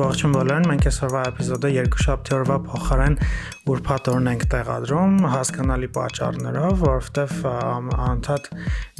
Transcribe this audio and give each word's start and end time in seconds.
Ողջույն 0.00 0.32
բոլորին, 0.32 0.66
մենք 0.70 0.86
այսօրվա 0.88 1.22
էպիզոդը 1.28 1.70
երկուշաբթի 1.74 2.34
օրվա 2.36 2.56
փոխարեն 2.70 3.16
ուրբաթ 3.74 4.08
օրն 4.14 4.30
ենք 4.30 4.46
տեղադրում 4.54 5.18
հասկանալի 5.34 5.90
պատճառներով, 5.98 6.80
որովհետև 6.86 7.46
անդադ 8.08 8.50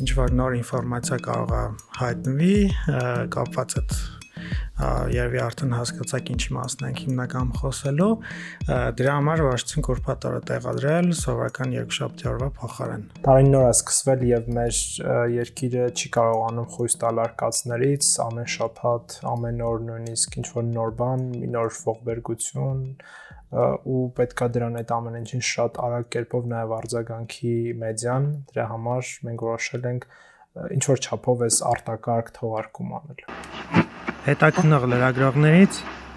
ինչ 0.05 0.09
որ 0.21 0.39
նոր 0.45 0.61
ինֆորմացիա 0.61 1.21
կարող 1.31 1.57
է 1.57 1.67
հայտնվի 2.05 2.57
կապված 3.39 3.79
այդ 3.81 4.20
երևի 4.81 5.41
արդեն 5.45 5.75
հասկացաք 5.77 6.31
ինչի 6.35 6.55
մասն 6.57 6.87
ենք 6.89 7.01
հիմնական 7.05 7.49
խոսելու 7.61 8.11
դրա 9.01 9.17
համար 9.19 9.43
ուրբաթ 9.95 10.27
օրը 10.31 10.41
տեղադրել 10.51 11.11
սովորական 11.21 11.75
երկուշաբթի 11.77 12.29
օրվա 12.31 12.49
փոխարեն 12.61 13.03
Տարին 13.27 13.51
նոր 13.55 13.67
է 13.67 13.73
սկսվել 13.77 14.25
եւ 14.31 14.49
մեր 14.57 14.79
երկիրը 15.37 15.89
չի 15.91 16.13
կարողանում 16.17 16.71
խույս 16.77 16.97
տալ 17.05 17.23
արկածներից 17.25 18.11
ամեն 18.27 18.51
շաբաթ 18.55 19.19
ամեն 19.35 19.65
օր 19.71 19.85
նույնիսկ 19.91 20.41
ինչ 20.41 20.47
որ 20.57 20.67
նոր 20.71 20.97
բան 21.01 21.27
մի 21.35 21.53
նոր 21.57 21.75
ողբերգություն 21.91 22.83
ու 23.51 24.03
պետքա 24.15 24.47
դրան 24.55 24.81
այդ 24.81 24.93
ամեն 24.97 25.21
ինչին 25.21 25.47
շատ 25.51 25.81
արագ 25.87 26.11
կերպով 26.15 26.51
նաև 26.55 26.75
արձագանքի 26.79 27.55
մեդիան 27.83 28.29
դրա 28.53 28.67
համար 28.77 29.13
մենք 29.27 29.47
որոշել 29.51 29.89
ենք 29.91 30.11
ինչ 30.79 30.85
որ 30.95 31.07
չափով 31.07 31.47
էս 31.51 31.63
արտակարգ 31.75 32.35
թողարկում 32.39 32.99
անել 33.01 33.90
հետաքնող 34.27 34.83
լրագրողներից 34.93 35.77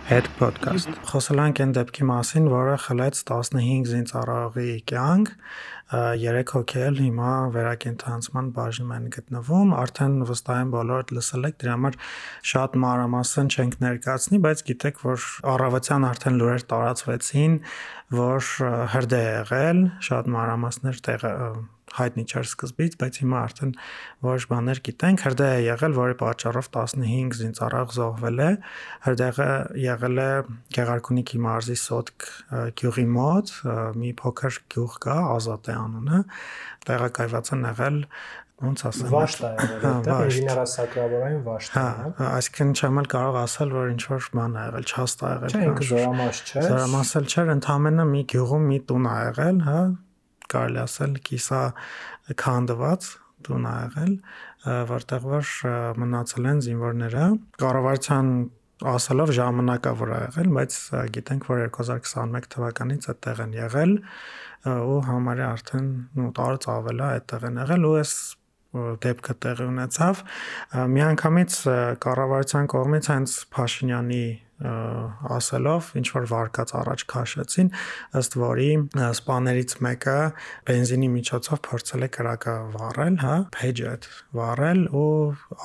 հետ 0.09 0.25
ոդկաստ։ 0.41 0.95
Խոսել 1.07 1.39
ենք 1.43 1.59
այն 1.63 1.70
դեպքի 1.77 2.07
մասին, 2.09 2.48
որը 2.52 2.73
խլեց 2.84 3.21
15 3.29 3.85
զինծառայողի 3.93 4.73
կյանք, 4.91 5.31
3 5.94 6.54
հոգի 6.54 6.80
էլ 6.88 7.02
հիմա 7.04 7.32
վերակենդանացման 7.54 8.48
բաժնում 8.58 8.94
են 8.98 9.06
գտնվում, 9.16 9.74
արդեն 9.82 10.16
վստահ 10.30 10.62
եմ 10.64 10.72
բոլորդ 10.74 11.14
լսել 11.18 11.50
եք, 11.50 11.60
դրա 11.64 11.76
համար 11.78 12.00
շատ 12.54 12.80
մանրամասն 12.84 13.52
չենք 13.54 13.78
ներկայացնի, 13.84 14.42
բայց 14.48 14.66
գիտեք, 14.72 15.04
որ 15.04 15.28
առավոտյան 15.54 16.08
արդեն 16.10 16.40
լուրեր 16.41 16.66
տարածվեցին, 16.74 17.60
որ 18.24 18.50
հրդե 18.94 19.22
եղել, 19.27 19.85
շատ 20.10 20.34
մանրամասներ 20.34 21.05
տեղ 21.10 21.30
հայտնի 21.94 22.24
չէր 22.26 22.48
սկզբից, 22.50 22.96
բայց 23.02 23.18
հիմա 23.22 23.40
արդեն 23.48 23.74
որոշ 24.26 24.46
բաներ 24.50 24.80
գիտենք։ 24.88 25.24
Հրդեհ 25.28 25.54
է 25.54 25.66
եղել, 25.68 25.96
որի 25.98 26.16
պատճառով 26.22 26.70
15 26.78 27.38
զինծառայող 27.40 27.94
զոհվել 27.98 28.41
է։ 28.44 28.50
Հրդեհը 29.05 29.50
եղել 29.84 30.24
է 30.24 30.30
Գեղարքունիքի 30.78 31.41
մարզի 31.46 31.78
Սոտք 31.84 32.28
գյուղի 32.82 33.07
մոտ, 33.18 33.54
մի 34.02 34.13
փոքր 34.24 34.60
գյուղ 34.74 34.98
կա, 35.05 35.18
Ազատ 35.38 35.70
է 35.70 35.78
անունը։ 35.84 36.21
Տեղակայված 36.87 37.51
են 37.53 37.67
եղել 37.70 37.99
ոնց 38.63 38.84
ասեմ 38.87 39.09
վաշտ 39.13 39.43
է 39.43 39.49
եղել 39.53 40.03
դա 40.07 40.17
ինժեներասակրավորային 40.23 41.41
վաշտ 41.48 41.73
է 41.73 41.84
հա 41.84 42.27
այսինքն 42.29 42.73
չեմ 42.79 42.99
էլ 43.01 43.09
կարող 43.13 43.37
ասել 43.43 43.73
որ 43.73 43.89
ինչ 43.93 44.04
որ 44.13 44.27
բան 44.37 44.54
է 44.54 44.63
եղել 44.67 44.87
չաստ 44.93 45.23
է 45.23 45.31
եղել 45.34 45.54
չէ 45.54 45.63
ինքը 45.67 45.87
զորամաս 45.89 46.41
չէ 46.43 46.63
զորամասել 46.70 47.27
չէր 47.34 47.51
ընդամենը 47.57 48.05
մի 48.13 48.21
գյուղում 48.34 48.70
մի 48.71 48.79
տուն 48.93 49.09
ա 49.09 49.17
եղել 49.23 49.59
հա 49.67 49.79
կարելի 50.54 50.81
ասել 50.84 51.20
կիսա 51.27 51.61
քանդված 52.43 53.09
տուն 53.43 53.67
ա 53.67 53.73
եղել, 53.84 54.13
որտեղ 54.91 55.26
որ 55.27 55.51
մնացել 55.99 56.49
են 56.51 56.61
զինվորները։ 56.67 57.26
Կառավարության 57.63 58.29
ասելով 58.93 59.34
ժամանակավոր 59.37 60.13
ա 60.13 60.20
եղել, 60.23 60.49
բայց 60.57 60.77
գիտենք, 61.17 61.49
որ 61.51 61.65
2021 61.79 62.49
թվականից 62.55 63.09
այդտեղ 63.13 63.43
են 63.43 63.54
եղել 63.59 63.93
ու 64.64 65.02
համարյա 65.09 65.50
արդեն 65.58 65.90
ու 66.24 66.31
տարուց 66.40 66.69
ավել 66.78 67.03
է 67.03 67.09
այդտեղ 67.09 67.46
են 67.50 67.59
եղել 67.64 67.88
ու 67.90 67.97
այս 68.03 68.14
դեպքը 68.74 69.34
տեղի 69.44 69.66
ունեցավ 69.69 70.22
միանգամից 70.94 71.58
կառավարության 72.06 72.69
կողմից 72.74 73.09
հենց 73.14 73.36
Փաշինյանի 73.53 74.24
ասելով 74.64 75.90
ինչ 76.00 76.06
որ 76.14 76.25
վարկած 76.31 76.74
առաջ 76.80 77.03
քաշեցին 77.12 77.69
ըստ 78.19 78.38
որի 78.40 78.69
սպաներից 79.09 79.75
մեկը 79.88 80.18
բենզինի 80.69 81.09
միջոցով 81.18 81.62
փորձել 81.68 82.07
է 82.07 82.09
կրակը 82.18 82.56
վառել, 82.78 83.18
հա, 83.23 83.35
փեջը 83.57 83.88
այդ 83.94 84.09
վառել 84.40 84.81
ու 85.03 85.12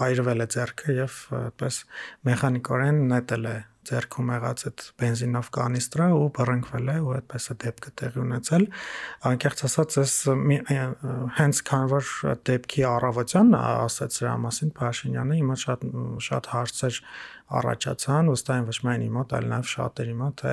այրվել 0.09 0.45
է 0.45 0.49
ձեռքը 0.57 0.97
եւ 0.99 1.19
այդպես 1.39 1.81
մեխանիկորեն 2.29 3.03
նետել 3.13 3.51
է 3.53 3.57
ձերքում 3.89 4.33
եղած 4.35 4.65
այդ 4.69 4.85
բենզինով 5.03 5.51
կանիստրը 5.59 6.09
ու 6.19 6.29
բռնկվել 6.39 6.89
է 6.93 6.97
ու 7.05 7.15
այդպես 7.19 7.49
է 7.49 7.57
դեպքը 7.65 7.93
տեղի 8.03 8.23
ունեցել 8.25 8.67
անկեղծ 9.33 9.65
ասած 9.69 9.99
ես 9.99 10.15
հենց 11.39 11.63
քան 11.69 11.89
որ 11.95 12.13
դեպքի 12.49 12.87
առավոտյան 12.93 13.57
ասաց 13.59 14.21
դրա 14.21 14.37
մասին 14.45 14.73
Փաշինյանը 14.79 15.39
հիմա 15.39 15.59
շատ 15.65 15.89
շատ 16.29 16.53
հարցեր 16.53 17.03
առաջացան 17.49 18.29
ոստայն 18.29 18.67
ոչ 18.69 18.77
միայն 18.85 19.05
իմ 19.07 19.15
մոտ, 19.19 19.35
այլ 19.39 19.47
նաև 19.53 19.69
շատերի 19.73 20.17
մոտ 20.19 20.35
թե 20.43 20.53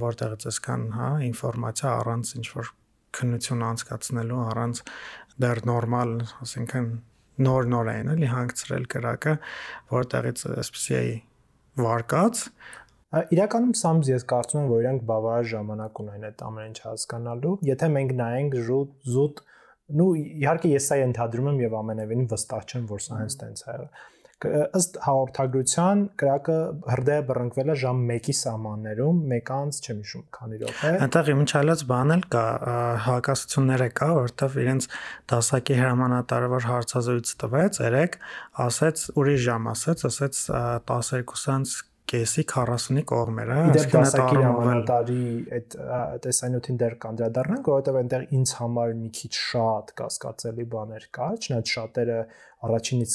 որտեղից 0.00 0.46
էսքան, 0.50 0.82
հա, 0.96 1.10
ինֆորմացիա 1.28 1.92
առանց 2.00 2.32
ինչ 2.40 2.46
որ 2.56 2.72
քննություն 3.20 3.64
անցկացնելու, 3.70 4.40
առանց 4.50 4.82
դեռ 5.44 5.62
նորմալ, 5.70 6.14
ասենքն 6.46 6.90
նոր-նոր 7.46 7.90
էին 7.94 8.12
էլի 8.14 8.30
հանգցրել 8.34 8.86
կրակը, 8.94 9.34
որտեղից 9.94 10.44
էսպիսի 10.60 10.94
վարկած 11.86 12.44
Իրականում 13.10 13.72
սամս 13.74 14.08
ես 14.12 14.24
կարծում 14.30 14.60
եմ, 14.60 14.66
որ 14.70 14.82
իրանք 14.84 15.00
բավարար 15.08 15.46
ժամանակ 15.50 16.00
ունեն 16.02 16.26
այդ 16.28 16.42
ամեն 16.46 16.68
ինչ 16.70 16.76
հասկանալու։ 16.84 17.54
Եթե 17.66 17.88
մենք 17.94 18.12
նայենք 18.20 18.54
զուտ 18.68 18.92
զուտ, 19.14 19.40
նու 19.98 20.06
իհարկե 20.20 20.70
ես 20.70 20.86
սա 20.90 20.98
ընդհանրում 21.08 21.48
եմ 21.50 21.58
եւ 21.64 21.74
ամենևին 21.80 22.22
վստահ 22.30 22.68
չեմ, 22.70 22.84
որ 22.92 23.02
սա 23.06 23.18
հենց 23.18 23.36
տենց 23.40 23.64
է 23.64 23.68
եղել 23.70 23.90
ըստ 24.48 24.96
հաղորդագրության 25.04 26.02
կրակը 26.20 26.56
հրդեհը 26.92 27.24
բռնկվել 27.30 27.72
է 27.72 27.76
ժամ 27.82 27.98
1-ի 28.14 28.34
սահմաններում 28.38 29.18
1 29.36 29.52
անց 29.56 29.80
չեմ 29.84 30.00
հիշում 30.00 30.24
քանի 30.36 30.60
րոպե 30.62 30.92
այնտեղ 31.06 31.30
իմիջալած 31.34 31.84
բան 31.90 32.14
էլ 32.16 32.24
կա 32.34 32.44
հակասությունները 33.06 33.88
կա 34.00 34.10
որովհետև 34.20 34.58
իրենց 34.64 34.88
դասակի 35.34 35.78
հրամանատարը 35.80 36.50
որ 36.56 36.68
հարցազրույց 36.70 37.34
տվեց 37.44 37.80
երեք 37.84 38.18
ասեց 38.70 39.06
ուրիշ 39.20 39.46
ժամ 39.50 39.70
ասեց 39.76 40.06
ասեց 40.10 40.42
12-ից 40.88 41.78
կեսի 42.10 42.42
40-ի 42.50 43.02
կողմերը, 43.10 43.56
այսինքն 43.70 43.98
այդ 44.00 44.20
առումով 44.24 45.10
այդ 45.56 45.76
տեսանյութին 46.24 46.80
դեռ 46.80 46.96
կանդրադառնանք, 47.04 47.70
որովհետև 47.70 47.98
այնտեղ 48.00 48.24
ինձ 48.38 48.54
համար 48.60 48.94
մի 49.00 49.10
քիչ 49.20 49.30
շատ 49.40 49.92
կասկածելի 50.00 50.66
բաներ 50.74 51.06
կա, 51.16 51.28
չնայած 51.40 51.74
շատերը 51.76 52.18
առաջինից 52.60 53.14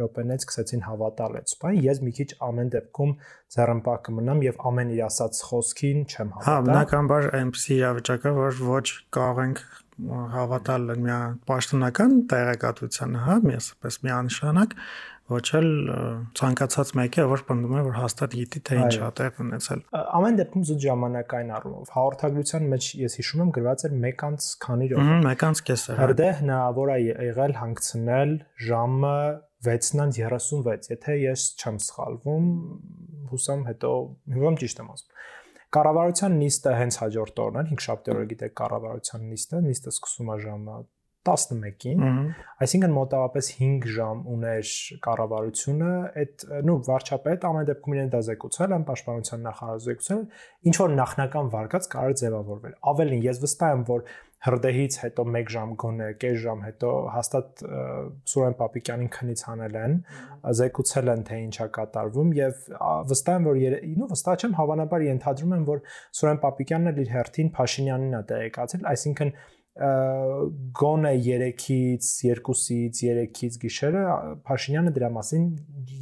րոպեներից 0.00 0.46
սկսեցին 0.46 0.80
հավատալ 0.86 1.36
այդ 1.40 1.52
սպայն, 1.52 1.76
ես 1.84 2.00
մի 2.06 2.14
քիչ 2.16 2.28
ամեն 2.48 2.72
դեպքում 2.74 3.12
ձեռնպահ 3.54 4.00
կմնամ 4.08 4.42
եւ 4.46 4.64
ամեն 4.70 4.90
իր 4.96 5.04
ասած 5.06 5.42
խոսքին 5.50 6.00
չեմ 6.10 6.32
հավատա։ 6.34 6.50
Հա, 6.50 6.64
բնականաբար 6.70 7.28
այնպեսի 7.40 7.72
իրավիճակը, 7.76 8.34
որ 8.40 8.60
ոչ 8.70 8.86
կարող 9.14 9.40
ենք 9.44 9.62
հավատալ 10.34 10.90
մի 11.04 11.16
պաշտոնական 11.50 12.14
տեղեկատվությանը, 12.30 13.22
հա, 13.26 13.36
միասպես 13.46 13.98
միանշանակ, 14.06 14.76
ոչ 15.30 15.46
էլ 15.60 15.68
ցանկացած 16.40 16.90
մեկը, 17.00 17.26
որ 17.30 17.42
պնդում 17.48 17.74
է, 17.78 17.82
որ 17.86 17.96
հաստատ 18.00 18.36
գիտի 18.40 18.62
թե 18.66 18.78
ինչ 18.80 18.94
է 18.98 19.10
տեղ 19.20 19.40
ունեցել։ 19.44 19.82
Ամեն 20.20 20.38
դեպքում 20.40 20.64
զուտ 20.70 20.80
ժամանակային 20.84 21.52
առումով 21.58 21.92
հաղորդագրության 21.96 22.66
մեջ 22.74 22.88
ես 23.00 23.16
հիշում 23.20 23.44
եմ 23.44 23.52
գրված 23.56 23.84
էր 23.86 23.94
1 24.10 24.24
անց 24.30 24.48
քանի 24.64 24.88
րոպե։ 24.90 25.18
1 25.30 25.44
անց 25.50 25.62
կես 25.70 25.84
էր։ 25.90 26.00
Հրդեհ 26.00 26.34
հնարավոր 26.40 26.90
է 26.90 26.98
եղել 27.30 27.54
հանգցնել 27.60 28.34
ժամը 28.70 29.16
6:36, 29.60 30.90
եթե 30.94 31.16
ես 31.20 31.42
չեմ 31.60 31.78
սխալվում, 31.84 32.46
հուսամ 33.30 33.66
հետո 33.70 33.90
հյուրում 34.34 34.56
ճիշտ 34.62 34.80
եմ 34.80 34.94
ասում։ 34.94 35.18
Կառավարության 35.70 36.32
նիստը 36.40 36.70
հենց 36.80 36.96
հաջորդ 37.00 37.42
օրն 37.44 37.58
էր, 37.60 37.68
5 37.70 37.84
շաբթի 37.84 38.10
օրը 38.14 38.24
գիտեք 38.30 38.54
կառավարության 38.60 39.28
նիստը, 39.30 39.60
նիստը 39.66 39.92
սկսում 39.94 40.32
է 40.34 40.38
ժամը 40.44 40.78
11-ին, 41.28 42.04
այսինքն 42.64 42.94
մոտավորապես 42.96 43.48
5 43.58 43.88
ժամ 43.92 44.22
ուներ 44.34 44.70
կառավարությունը, 45.04 45.90
այդ 46.22 46.44
նու 46.64 46.76
վարչապետ 46.86 47.44
ամեն 47.50 47.68
դեպքում 47.70 47.96
իրեն 47.96 48.10
դա 48.14 48.22
զեկուցել, 48.30 48.74
այն 48.76 48.86
պաշտպանության 48.88 49.44
նախարարը 49.50 49.84
զեկուցել, 49.84 50.24
ինչ 50.70 50.74
որ 50.80 50.96
նախնական 50.96 51.52
վարկած 51.52 51.90
կարող 51.92 52.16
ձևավորվել։ 52.24 52.74
Ավելին, 52.94 53.22
ես 53.28 53.42
վստահ 53.44 53.76
եմ, 53.76 53.84
որ 53.90 54.04
հրդեհից 54.40 54.94
հետո 55.02 55.24
1 55.28 55.50
ժամ 55.52 55.72
գոնե, 55.82 56.06
կես 56.20 56.36
ժամ 56.40 56.60
հետո 56.64 56.90
հաստատ 57.12 57.62
Սուրեն 58.32 58.54
Պապիկյանին 58.56 59.10
քնից 59.16 59.42
հանել 59.50 59.76
են, 59.80 59.96
զեկուցել 60.60 61.12
են 61.12 61.24
թե 61.28 61.40
ինչա 61.44 61.66
կատարվում 61.76 62.30
եւ 62.38 62.62
վստահ 63.12 63.36
եմ, 63.36 63.48
որ 63.50 63.60
նու 64.00 64.10
վստահ 64.14 64.40
չեմ, 64.40 64.56
հավանաբար 64.60 65.06
ենթադրում 65.10 65.54
եմ, 65.60 65.66
որ 65.68 65.84
Սուրեն 66.16 66.40
Պապիկյանն 66.46 66.92
էլ 66.94 67.02
իր 67.04 67.12
հերթին 67.20 67.52
Փաշինյանին 67.60 68.16
է 68.16 68.22
տեղեկացել, 68.32 68.86
այսինքն 68.94 69.34
գոնե 69.78 71.12
3-ից 71.22 72.06
2-ից 72.26 73.02
3-ից 73.06 73.58
գիշերը 73.62 74.00
Փաշինյանը 74.48 74.92
դրա 74.96 75.10
մասին 75.14 75.44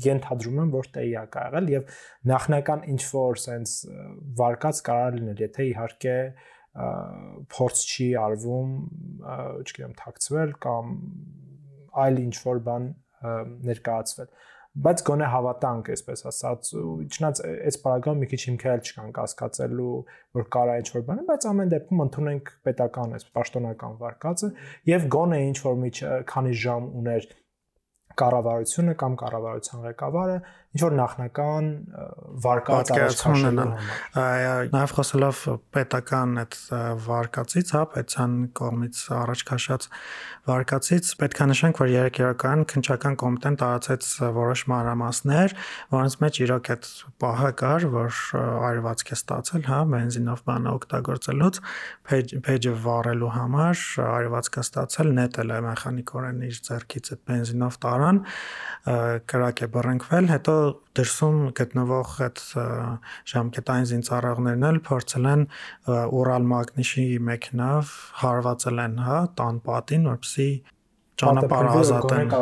ենթադրում 0.04 0.60
եմ 0.62 0.70
որ 0.72 0.88
տեղյակ 0.94 1.36
ա 1.36 1.42
եղել 1.48 1.68
եւ 1.74 1.92
նախնական 2.32 2.86
ինչ 2.94 3.02
որ 3.12 3.42
sense 3.42 3.92
վարկած 4.40 4.80
կարող 4.88 5.18
լինել 5.18 5.42
եթե 5.44 5.68
իհարկե 5.74 6.16
փորձ 7.58 7.84
չի 7.92 8.08
արվում 8.24 8.74
չգիտեմ 9.62 9.94
թաքցվել 10.00 10.56
կամ 10.64 10.96
այլ 12.08 12.20
ինչ 12.24 12.36
որ 12.48 12.62
բան 12.68 12.90
ներկայացվել 13.68 14.32
բայց 14.78 15.02
գոնե 15.08 15.28
հավատանք, 15.32 15.88
այսպես 15.94 16.20
ասած, 16.30 16.68
իչնած 17.04 17.40
այս 17.48 17.78
պարագայում 17.82 18.20
մի 18.22 18.28
քիչ 18.30 18.40
հիմքեր 18.44 18.82
չկան 18.88 19.10
կասկածելու, 19.16 19.96
որ 20.38 20.46
կարա 20.54 20.76
ինչ-որ 20.82 21.04
բան, 21.08 21.22
բայց 21.28 21.46
ամեն 21.50 21.72
դեպքում 21.74 22.04
ընդունենք 22.04 22.52
պետական 22.68 23.16
այս 23.18 23.28
պաշտոնական 23.38 23.98
վարկածը 24.04 24.50
եւ 24.92 25.08
գոնե 25.18 25.42
ինչ-որ 25.48 25.78
մի 25.82 25.92
քանի 26.30 26.56
ժամ 26.62 26.88
ուներ 27.02 27.28
կառավարությունը 28.18 28.94
կամ 28.98 29.16
կառավարության 29.18 29.82
ղեկավարը 29.88 30.38
ինչ 30.76 30.82
որ 30.84 30.94
նախնական 30.98 31.68
վարկած 32.44 32.90
առաջքաշելու 32.92 33.68
նաև 34.74 34.92
խոսելով 34.98 35.38
պետական 35.72 36.34
այդ 36.42 36.56
վարկածից, 37.06 37.72
հա, 37.72 37.84
պետության 37.94 38.34
կողմից 38.58 39.00
առաջ 39.18 39.44
քաշած 39.48 39.86
վարկածից 40.48 41.08
պետք 41.22 41.40
է 41.40 41.46
նշենք, 41.48 41.80
որ 41.82 41.90
երեկերական 41.92 42.64
քնչական 42.72 43.16
կոմիտեն 43.20 43.56
տարածեց 43.62 44.08
որոշ 44.36 44.62
մանրամասներ, 44.72 45.54
որոնց 45.92 46.16
մեջ 46.24 46.40
իրոք 46.44 46.70
այդ 46.74 46.88
պահը 47.24 47.50
կար, 47.62 47.88
որ 47.96 48.20
արևածք 48.68 49.12
է 49.12 49.16
ստացել, 49.18 49.64
հա, 49.68 49.80
բենզինով 49.92 50.44
բանը 50.48 50.72
օգտագործելուց, 50.78 51.60
փեջը 52.48 52.74
վառելու 52.88 53.32
համար 53.38 53.84
արևածք 54.08 54.58
է 54.58 54.64
ստացել, 54.68 55.12
նետել 55.18 55.52
է 55.52 55.60
մեխանիկորեն 55.68 56.40
իր 56.48 56.60
ձեռքից 56.68 57.12
այդ 57.12 57.22
բենզինով 57.28 57.78
տարան, 57.84 58.22
կրակ 59.28 59.64
է 59.64 59.70
բռնկվել, 59.74 60.32
հետո 60.32 60.57
դրսում 60.98 61.38
գտնվող 61.58 62.14
այդ 62.26 62.42
ժամկետային 63.32 63.86
զինծառայողներն 63.92 64.66
էլ 64.70 64.80
փորձել 64.88 65.28
են 65.32 65.44
Ural 66.18 66.48
Magnitshy 66.52 67.06
մեքենավ 67.28 67.94
հարվածել 68.22 68.82
են, 68.86 68.98
հա, 69.08 69.20
տան 69.38 69.62
պատին, 69.68 70.10
որպեսզի 70.12 70.50
ճանապարհ 71.18 71.70
ազատեն, 71.74 72.34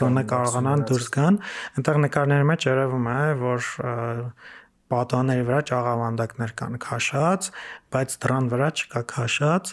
գոնե 0.00 0.24
կարողանան 0.30 0.86
դուրս 0.90 1.10
գան։ 1.14 1.36
Այնտեղ 1.78 2.00
նկարների 2.06 2.48
մեջ 2.50 2.66
երևում 2.70 3.06
է, 3.10 3.20
որ 3.44 3.68
պատանների 4.90 5.44
վրա 5.46 5.60
ճաղավանդակներ 5.70 6.52
կան 6.58 6.78
քաշած, 6.82 7.48
բայց 7.94 8.14
դրան 8.24 8.48
վրա 8.50 8.70
չկա 8.80 9.02
քաշած։ 9.12 9.70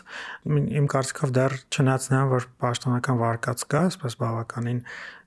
Իմ 0.78 0.90
կարծիքով 0.94 1.34
դեռ 1.38 1.56
չնայած 1.74 2.08
նրան, 2.12 2.28
որ 2.36 2.48
պաշտոնական 2.62 3.22
վարկած 3.24 3.64
կա, 3.74 3.82
այսպես 3.90 4.18
բավականին 4.22 4.84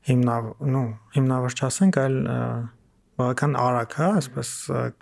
հիմնավ, 0.08 0.52
նո, 0.74 0.84
հիմնավոր 1.16 1.56
չասենք, 1.60 1.98
այլ 2.00 2.16
բավական 3.20 3.56
արագ, 3.60 3.94
հա, 4.00 4.06
այսպես 4.20 4.50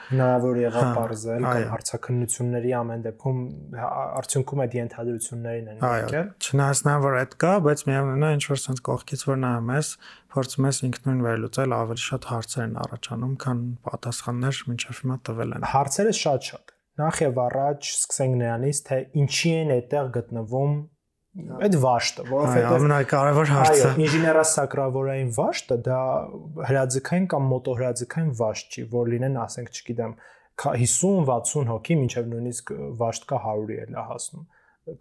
հնարավոր 0.09 0.59
եղավ 0.63 0.89
բարձել 0.97 1.45
կամ 1.45 1.67
հարցակնությունների 1.73 2.73
ամեն 2.79 3.05
դեպքում 3.07 3.43
արդյունքում 3.79 4.63
այդ 4.65 4.75
ենթադրություններին 4.79 5.69
են 5.73 5.85
եկել։ 5.85 6.31
Չնայած 6.49 6.83
նա 6.89 6.95
որ 7.05 7.19
այդ 7.21 7.37
կա, 7.45 7.53
բայց 7.69 7.85
միևնույնն 7.89 8.27
է 8.29 8.33
ինչ 8.39 8.45
որ 8.49 8.61
sense 8.65 8.85
կողքից 8.89 9.25
որ 9.29 9.41
նայում 9.45 9.73
ես, 9.79 9.93
փորձում 10.35 10.69
ես 10.69 10.81
ինքնուրույն 10.89 11.23
վերլուծել 11.29 11.77
ավելի 11.79 12.05
շատ 12.09 12.29
հարցեր 12.33 12.65
են 12.67 12.77
առաջանում, 12.89 13.35
քան 13.45 13.63
պատասխաններ 13.89 14.63
մինչև 14.69 15.03
հիմա 15.03 15.19
տվել 15.29 15.55
են։ 15.59 15.69
Հարցերը 15.79 16.15
շատ-շատ։ 16.19 16.75
Նախ 16.99 17.19
եւ 17.23 17.37
առաջ 17.39 17.89
սկսենք 17.95 18.39
նրանից, 18.43 18.79
թե 18.89 18.97
ինչի 19.23 19.51
են 19.59 19.69
այդտեղ 19.79 20.09
գտնվում 20.19 20.73
այդ 21.37 21.75
վաշտը, 21.83 22.25
որովհետեւ 22.29 22.75
ամենակարևոր 22.79 23.51
հարցը։ 23.53 23.83
Այո, 23.89 23.91
ինժեներասակրավորային 24.05 25.31
վաշտը 25.39 25.77
դա 25.89 26.01
հրաձգային 26.69 27.27
կամ 27.35 27.49
մոտոհրաձգային 27.53 28.31
վաշտ 28.39 28.79
չի, 28.79 28.85
որ 28.95 29.11
լինեն, 29.13 29.37
ասենք, 29.45 29.71
չգիտեմ, 29.79 30.15
50-60 30.59 31.69
հոգի, 31.73 31.99
մինչև 32.03 32.31
նույնիսկ 32.33 32.73
վաշտ 32.99 33.29
կա 33.29 33.39
100-ի 33.45 33.77
էլ 33.85 33.99
հասնում 34.09 34.47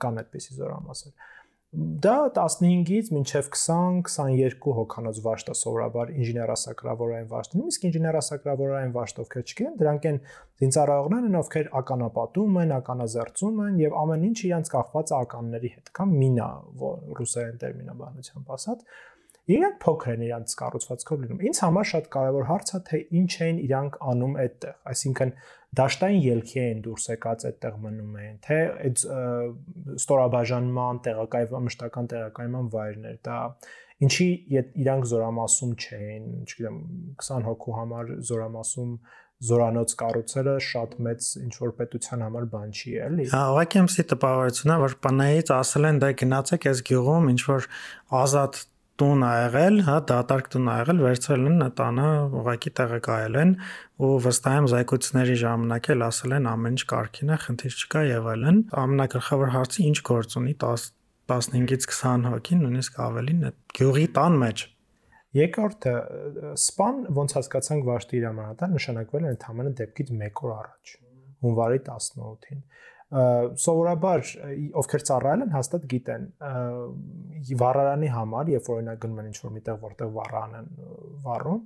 կան 0.04 0.22
այդպեսի 0.22 0.58
զորամասեր 0.58 1.28
դա 1.76 2.14
15-ից 2.32 3.10
մինչև 3.12 3.48
20-22 3.52 4.76
հոկանոց 4.78 5.18
վաշտը 5.26 5.56
սովորաբար 5.60 6.14
ինժեներասակրավորային 6.16 7.28
վաշտ։ 7.34 7.58
Նույնիսկ 7.60 7.88
ինժեներասակրավորային 7.90 8.94
վաշտ 8.96 9.20
ովքեր 9.24 9.44
չգիտեն, 9.44 9.74
դրանք 9.82 10.08
են 10.12 10.22
զինծառայողներն 10.64 11.28
են, 11.28 11.38
ովքեր 11.42 11.70
ականապատում 11.82 12.62
են, 12.64 12.74
ականազերծում 12.78 13.60
են 13.68 13.82
եւ 13.84 14.00
ամեն 14.08 14.26
ինչ 14.32 14.38
իրենց 14.48 14.72
կախված 14.78 15.12
է 15.12 15.18
ականների 15.18 15.74
հետ, 15.76 15.92
կամ 16.00 16.16
մինա, 16.24 16.50
ռուսերեն 17.20 17.62
տերմինաբանությամբ 17.68 18.56
ասած, 18.58 18.88
Իրանք 19.48 19.78
փոքր 19.80 20.12
են 20.12 20.24
իրանք 20.28 20.54
կառուցվածքով 20.60 21.22
լինում։ 21.24 21.44
Ինձ 21.48 21.60
համար 21.64 21.88
շատ 21.88 22.08
կարևոր 22.14 22.48
հարց 22.50 22.72
է 22.76 22.80
թե 22.88 22.98
ինչ 23.20 23.34
են 23.48 23.60
իրանք 23.64 23.98
անում 24.12 24.34
այդտեղ։ 24.44 24.74
Այսինքն 24.92 25.32
դաշտային 25.78 26.22
ելքի 26.26 26.60
են 26.64 26.82
դուրս 26.88 27.06
եկած 27.14 27.46
այդտեղ 27.48 27.78
մնում 27.86 28.18
են, 28.24 28.36
թե 28.48 28.58
այդ 28.88 29.04
ստորաբաժանման, 29.98 31.02
տեղակայման, 31.08 31.68
մշտական 31.68 32.10
տեղակայման 32.12 32.70
վայրներ, 32.76 33.18
դա 33.28 33.38
ինչի 34.08 34.28
իրանք 34.84 35.08
զորամասում 35.12 35.72
չեն, 35.78 36.28
չգիտեմ, 36.48 36.78
20 37.24 37.48
հոգու 37.48 37.78
համար 37.78 38.12
զորամասում 38.28 38.92
զորանոց 39.48 39.94
կառուցելը 40.02 40.54
շատ 40.66 40.94
մեծ 41.08 41.26
ինչ 41.44 41.52
որ 41.62 41.74
պետության 41.78 42.24
համար 42.26 42.46
բան 42.54 42.72
չի 42.74 42.94
էլի։ 43.08 43.26
Հա, 43.34 43.42
ուղղակի 43.54 43.80
իմսի 43.84 44.06
տպավորությունն 44.12 44.74
է, 44.74 44.78
որ 44.82 44.96
բանայից 45.06 45.52
ասել 45.58 45.90
են 45.92 46.00
դա 46.02 46.10
գնացեք 46.22 46.68
այս 46.72 46.82
գյուղում 46.90 47.30
ինչ 47.34 47.42
որ 47.52 47.68
ազատ 48.18 48.62
տուն 48.98 49.24
ա 49.28 49.32
եղել, 49.38 49.76
հա, 49.88 49.96
դատարկ 50.10 50.48
տուն 50.54 50.68
ա 50.68 50.76
եղել, 50.82 51.02
վերցրել 51.06 51.48
են 51.48 51.66
տանը, 51.78 52.08
ուղակի 52.42 52.72
տեղակայել 52.80 53.40
են 53.42 53.52
ու 54.08 54.12
վստահ 54.26 54.58
եմ 54.58 54.70
զայկույցների 54.74 55.36
ժամանակ 55.44 55.90
էլ 55.94 56.06
ասել 56.08 56.38
են 56.38 56.50
ամեն 56.54 56.78
ինչ 56.78 56.86
կարքին 56.94 57.34
է, 57.34 57.38
խնդիր 57.46 57.78
չկա 57.78 58.04
եւ 58.08 58.30
այլն։ 58.34 58.62
Ամենակրխավոր 58.84 59.54
հարցը 59.58 59.86
ինչ 59.88 59.98
գործ 60.10 60.38
ունի 60.42 60.56
10 60.66 60.88
15-ից 61.28 61.86
20 61.92 62.28
հոգին, 62.32 62.60
նույնիսկ 62.64 63.00
ավելին 63.04 63.48
այդ 63.48 63.58
գյուղի 63.78 64.06
տան 64.18 64.38
մեջ։ 64.44 64.62
Երկրորդը 65.38 65.94
սպան 66.58 67.02
ոնց 67.18 67.34
հասկացանք 67.38 67.88
վաշտի 67.88 68.22
հրամանատար 68.22 68.72
նշանակվել 68.78 69.28
է 69.28 69.34
ընդհանրապես 69.36 69.76
դեպքից 69.82 70.14
1 70.16 70.40
օր 70.48 70.54
առաջ 70.58 70.94
հունվարի 71.44 71.82
18-ին 71.84 72.62
սովորաբար 73.08 74.24
ովքեր 74.82 75.04
ծառայել 75.10 75.44
են 75.46 75.54
հաստատ 75.56 75.84
գիտեն 75.94 76.26
վառարանի 77.62 78.10
համար 78.12 78.50
երբ 78.52 78.72
օրինակ 78.74 79.04
գնում 79.04 79.22
են 79.22 79.30
ինչ 79.32 79.38
որ 79.44 79.54
միտեղ 79.58 79.78
որտեղ 79.84 80.10
վառան 80.18 80.58
են 80.60 80.72
վառում 81.28 81.62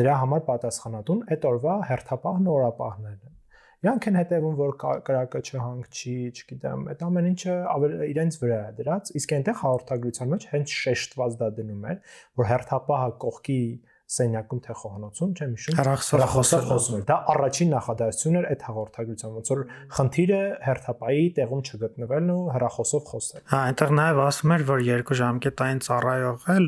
դրա 0.00 0.14
համար 0.22 0.46
պատասխանատուն 0.48 1.20
այդ 1.34 1.44
օրվա 1.50 1.74
հերթապահն 1.90 2.48
օրապահներն 2.54 3.20
են 3.28 3.36
Իրանք 3.78 4.06
են 4.10 4.16
հետևում, 4.18 4.54
որ 4.58 4.70
կրակը 5.06 5.40
չհանգչի, 5.48 6.14
չգիտեմ, 6.34 6.80
այդ 6.90 7.02
ամեն 7.06 7.28
ինչը 7.28 7.52
ավելի 7.74 8.08
իրենց 8.10 8.38
վրա 8.40 8.56
է 8.58 8.72
դրած, 8.80 9.12
իսկ 9.20 9.34
այնտեղ 9.36 9.60
հաղորդագրության 9.60 10.32
մեջ 10.32 10.46
հենց 10.50 10.74
շեշտված 10.78 11.36
դա 11.38 11.50
դնում 11.60 11.86
էր, 11.92 12.00
որ 12.42 12.48
հերթապահը 12.50 13.12
կողքի 13.22 13.60
սենյակում 14.08 14.60
թե 14.64 14.74
խոհանոցում, 14.80 15.32
չեմ 15.36 15.50
հիշում, 15.58 15.74
հեռախոսով 15.78 16.62
խոսում 16.68 16.94
էր։ 16.98 17.02
Դա 17.08 17.16
առաջին 17.32 17.72
նախադասությունն 17.74 18.38
էր 18.38 18.46
այդ 18.48 18.62
հաղորդագրության, 18.68 19.34
ոնց 19.36 19.50
որ 19.52 19.60
խնդիրը 19.98 20.38
հերթապայի 20.64 21.26
տեղում 21.38 21.62
չգտնվելն 21.68 22.32
ու 22.32 22.38
հեռախոսով 22.54 23.02
խոսել։ 23.12 23.42
Հա, 23.52 23.60
այնտեղ 23.68 23.92
նաև 23.98 24.22
ասում 24.24 24.54
էր, 24.56 24.64
որ 24.72 24.84
երկու 24.88 25.18
ժամկետային 25.20 25.82
ծառայող 25.88 26.48
էլ 26.56 26.66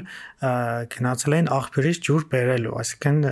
գնացել 1.00 1.37
էին 1.40 1.50
աղբյուրից 1.56 2.02
ջուր 2.11 2.28
բերելու, 2.37 2.76
այսինքն 2.85 3.25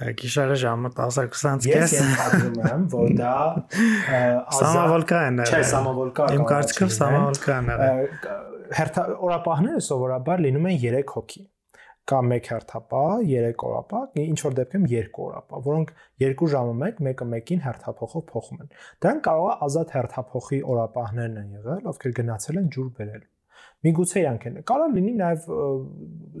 գիշերը 0.00 0.56
ժամը 0.64 0.94
10:20-ից 0.96 1.68
կես։ 1.68 1.80
Ես 1.84 1.96
ենթադրում 2.00 2.60
եմ, 2.70 2.84
որ 2.96 3.14
դա 3.20 3.36
Սամավոլկան 4.56 5.44
է։ 5.44 5.48
Չէ, 5.50 5.62
Սամավոլկա։ 5.74 6.32
Իմ 6.40 6.44
կարծիքով 6.48 6.94
Սամավոլկան 6.96 7.72
է։ 7.76 7.78
Հերթա 8.80 9.04
օրապահները 9.28 9.80
սովորաբար 9.90 10.44
լինում 10.46 10.68
են 10.70 10.78
3 10.88 11.10
հոգի 11.10 11.42
կա 12.10 12.20
մեկ 12.26 12.48
հերթապահ, 12.50 13.10
3 13.30 13.64
օրապահ, 13.66 14.06
ինչ 14.22 14.38
որ 14.44 14.54
դեպքում 14.58 14.86
2 14.92 15.02
օրապահ, 15.24 15.60
որոնք 15.66 15.92
2 16.24 16.48
ժամը 16.54 16.72
մեկ, 16.80 17.02
մեկը 17.06 17.26
մեկին 17.34 17.62
հերթափոխով 17.66 18.24
փոխում 18.30 18.62
են։ 18.64 18.72
Դրանք 19.04 19.22
կարող 19.26 19.50
է 19.50 19.56
ազատ 19.66 19.94
հերթափոխի 19.96 20.60
օրապահներն 20.74 21.38
են 21.42 21.52
եղել, 21.60 21.84
ովքեր 21.92 22.16
գնացել 22.20 22.60
են 22.60 22.72
ջուր 22.76 22.90
բերել։ 23.00 23.24
Միգուցե 23.80 24.20
իրանք 24.20 24.42
են։ 24.50 24.58
Կարող 24.68 24.90
լինի 24.96 25.12
նաև 25.20 25.46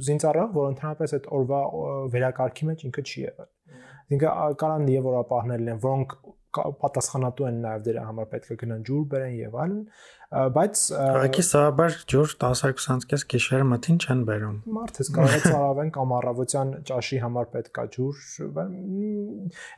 զինծառայող, 0.08 0.50
որ 0.56 0.66
ընդհանրապես 0.70 1.14
այդ 1.16 1.28
օրվա 1.40 1.60
վերակարգի 2.14 2.66
մեջ 2.70 2.84
ինքը 2.90 3.04
չի 3.10 3.22
եղել։ 3.24 3.50
Ինքը 4.10 4.34
կարան 4.60 4.90
եւ 4.90 5.08
օրապահներ 5.10 5.62
լինեն, 5.64 5.80
որոնք 5.84 6.14
պատասխանատու 6.56 7.46
են 7.50 7.60
նաև 7.64 7.84
դրա 7.86 8.04
համար 8.08 8.26
պետք 8.30 8.50
է 8.50 8.56
գնան 8.60 8.82
ջուր 8.88 9.04
բերեն 9.12 9.36
եւ 9.40 9.56
այլն, 9.64 9.78
բայց 10.56 10.82
Ահագի 11.00 11.44
սովորաբար 11.50 11.96
ջուր 12.10 12.34
10-20 12.44 13.06
կես 13.10 13.24
գիշերը 13.34 13.68
մթին 13.70 14.00
չեն 14.00 14.24
բերում։ 14.30 14.58
Մարդես 14.76 15.12
կարող 15.16 15.36
է 15.36 15.40
ծարավեն 15.46 15.92
կամ 15.96 16.14
առավոտյան 16.20 16.74
ճաշի 16.90 17.20
համար 17.24 17.48
պետք 17.54 17.80
է 17.80 17.86
ջուր, 17.96 18.20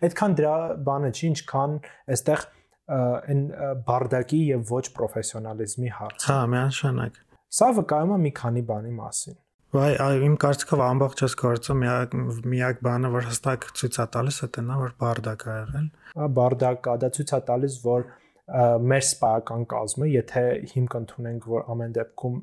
այդքան 0.08 0.36
դրա 0.42 0.56
բանը 0.88 1.12
չի, 1.12 1.24
ինչքան 1.32 1.78
այստեղ 2.16 2.44
այն 2.92 3.42
բարդակի 3.86 4.40
եւ 4.52 4.72
ոչ 4.72 4.84
պրոֆեսիոնալիզմի 4.96 5.92
հարց։ 5.98 6.26
Հա, 6.28 6.38
միանշանակ։ 6.52 7.20
Սա 7.52 7.68
վկայում 7.78 8.12
է 8.12 8.18
մի 8.26 8.32
քանի 8.42 8.62
բանի 8.68 8.92
մասին։ 8.98 9.38
Վայ, 9.72 9.92
իմ 10.26 10.34
կարծիքով 10.36 10.80
ամբողջ 10.84 11.20
այս 11.24 11.34
գործը 11.40 11.74
միակ 11.80 12.14
միակ 12.52 12.80
բանը, 12.84 13.10
որ 13.14 13.24
հստակ 13.30 13.62
ցույց 13.78 13.94
է 14.02 14.04
տալիս, 14.16 14.40
է 14.44 14.48
տնա, 14.52 14.74
որ 14.82 14.90
բարդակ 15.00 15.44
ա 15.48 15.54
եղել։ 15.58 15.86
Ա 16.12 16.26
բարդակ 16.36 16.82
կա, 16.84 16.96
դա 17.00 17.08
ցույց 17.16 17.32
է 17.32 17.38
տալիս, 17.48 17.78
որ 17.86 18.04
մեր 18.52 19.04
սպայական 19.06 19.64
կազմը, 19.70 20.08
եթե 20.12 20.42
հիմք 20.74 20.96
ընդունենք, 20.98 21.46
որ 21.54 21.64
ամեն 21.72 21.94
դեպքում 21.96 22.36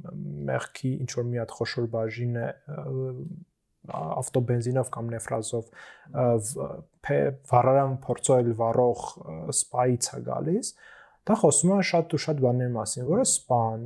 մեղքի 0.50 0.92
ինչ 1.06 1.10
որ 1.20 1.28
մի 1.30 1.42
հատ 1.44 1.54
խոշոր 1.60 1.90
բաժին 1.94 2.40
է 2.40 2.48
ավտոբենզինով 4.00 4.90
կամ 4.96 5.14
նեֆրազով 5.14 5.70
վառարան 7.52 7.94
փորձել 8.10 8.52
վառող 8.58 9.06
սպայից 9.54 10.10
է 10.18 10.20
գալիս, 10.30 10.74
դա 11.30 11.38
խոսում 11.44 11.78
է 11.78 11.80
շատ 11.94 12.18
ու 12.18 12.22
շատ 12.26 12.44
բաների 12.48 12.74
մասին, 12.80 13.08
որը 13.10 13.26
սպան, 13.30 13.86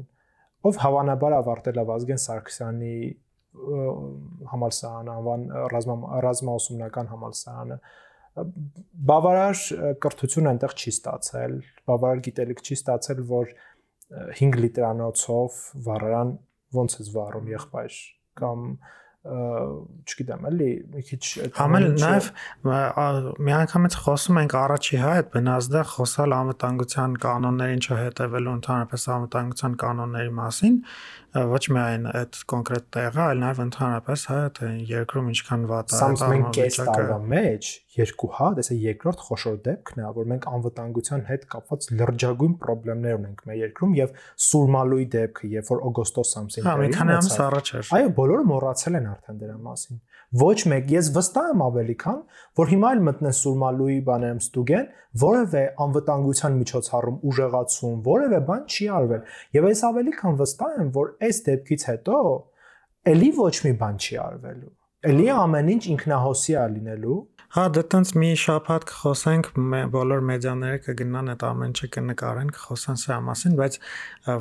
ով 0.64 0.80
հավանաբար 0.80 1.34
ավարտել 1.42 1.80
է 1.82 1.84
Վազգեն 1.92 2.22
Սարգսյանի 2.24 2.96
համալսարանը, 3.54 5.14
անվան 5.14 5.44
ռազմա 5.74 6.22
ռազմաուսումնական 6.26 7.12
համալսարանը, 7.14 7.78
բավարար 9.14 9.60
կրթություն 10.04 10.50
այնտեղ 10.54 10.74
չի 10.74 10.94
ստացել, 10.94 11.54
բավարար 11.90 12.24
գիտելիք 12.28 12.64
չի 12.64 12.78
ստացել, 12.80 13.22
որ 13.30 13.54
5 14.40 14.58
լիտրանոցով 14.64 15.60
վառարան 15.86 16.34
ոնց 16.78 16.98
է 16.98 17.06
վառում 17.14 17.52
եղբայր 17.54 18.00
կամ 18.42 18.66
չգիտեմ, 19.24 20.46
էլի 20.50 20.70
մի 20.92 21.02
քիչ 21.08 21.22
Համել 21.56 21.86
նաև 21.96 22.26
մի 23.48 23.54
անգամից 23.56 23.96
խոսում 24.04 24.40
ենք 24.42 24.56
առաջի 24.60 25.00
հա 25.00 25.14
այդ 25.20 25.30
բնազդը 25.38 25.84
խոսալ 25.94 26.36
անվտանգության 26.38 27.16
կանոններին 27.24 27.84
չհետևելու 27.88 28.56
ընդհանրապես 28.60 29.06
անվտանգության 29.16 29.78
կանոնների 29.84 30.34
մասին, 30.44 30.76
ոչ 31.34 31.64
միայն 31.74 32.04
այդ 32.14 32.42
կոնկրետ 32.52 32.90
տեղը, 32.94 33.22
այլ 33.24 33.40
նաև 33.42 33.62
ընդհանրապես 33.64 34.26
հա 34.30 34.42
թե 34.60 34.68
երկրում 34.92 35.32
ինչքան 35.34 35.64
վատ 35.72 35.96
է 35.96 36.68
տարվա 36.84 37.18
մեջ 37.32 37.72
երկու 37.94 38.30
հատ, 38.38 38.60
այսա 38.64 38.78
երկրորդ 38.84 39.24
խոշոր 39.28 39.58
դեպքն 39.66 40.02
է, 40.04 40.06
որ 40.18 40.30
մենք 40.34 40.46
անվտանգության 40.50 41.26
հետ 41.30 41.44
կապված 41.54 41.88
լրջագույն 42.00 42.56
խնդիրներ 42.64 43.18
ունենք 43.20 43.44
մեր 43.50 43.60
երկրում 43.64 43.94
եւ 44.00 44.16
Սուրմալուի 44.50 45.06
դեպքը, 45.14 45.52
երբ 45.54 45.70
որ 45.74 45.84
օգոստոս 45.90 46.34
ամսին 46.42 46.68
Հա, 46.70 46.76
մի 46.82 46.90
քանի 46.98 47.16
ամիս 47.18 47.38
առաջ 47.48 47.72
էր։ 47.74 47.92
Այո, 47.98 48.10
բոլորը 48.18 48.48
մոռացել 48.54 48.98
են 49.00 49.13
արդեն 49.14 49.40
դրա 49.44 49.58
մասին 49.68 50.00
ոչ 50.44 50.58
մեկ 50.74 50.94
ես 50.94 51.10
վստահ 51.18 51.50
եմ 51.54 51.64
ավելի 51.68 51.96
քան 52.04 52.20
որ 52.60 52.72
հիմա 52.74 52.92
էլ 52.94 53.02
մտնեն 53.08 53.36
Սուրմալուի 53.40 53.98
բաներում 54.10 54.44
ստուգեն 54.44 54.88
որևէ 55.24 55.64
անվտանգության 55.88 56.58
միջոցառում 56.62 57.20
ուժեղացում 57.32 57.98
որևէ 58.10 58.40
բան 58.50 58.64
չի 58.74 58.88
արվել 59.00 59.28
եւ 59.60 59.68
ես 59.72 59.84
ավելի 59.94 60.16
քան 60.22 60.40
վստահ 60.44 60.80
եմ 60.84 60.94
որ 60.98 61.12
այս 61.30 61.44
դեպքից 61.50 61.86
հետո 61.94 62.24
ելի 63.14 63.30
ոչ 63.44 63.56
մի 63.68 63.76
բան 63.84 64.02
չի 64.04 64.20
արվելու 64.24 64.74
ելի 65.04 65.30
ամեն 65.36 65.72
ինչ 65.74 65.84
ինքնահոսի 65.94 66.58
է 66.60 66.66
լինելու 66.78 67.20
Հա, 67.54 67.68
դե 67.70 67.82
տենց 67.94 68.12
մի 68.18 68.30
շաբաթ 68.42 68.86
կխոսենք, 68.90 69.48
բոլոր 69.94 70.22
մեդիաները 70.26 70.78
կգնան 70.88 71.28
այդ 71.34 71.44
ամեն 71.46 71.74
ինչը 71.74 71.90
կնկարեն, 71.94 72.50
կխոսեն 72.56 72.98
սրա 72.98 73.18
մասին, 73.28 73.58
բայց 73.60 73.78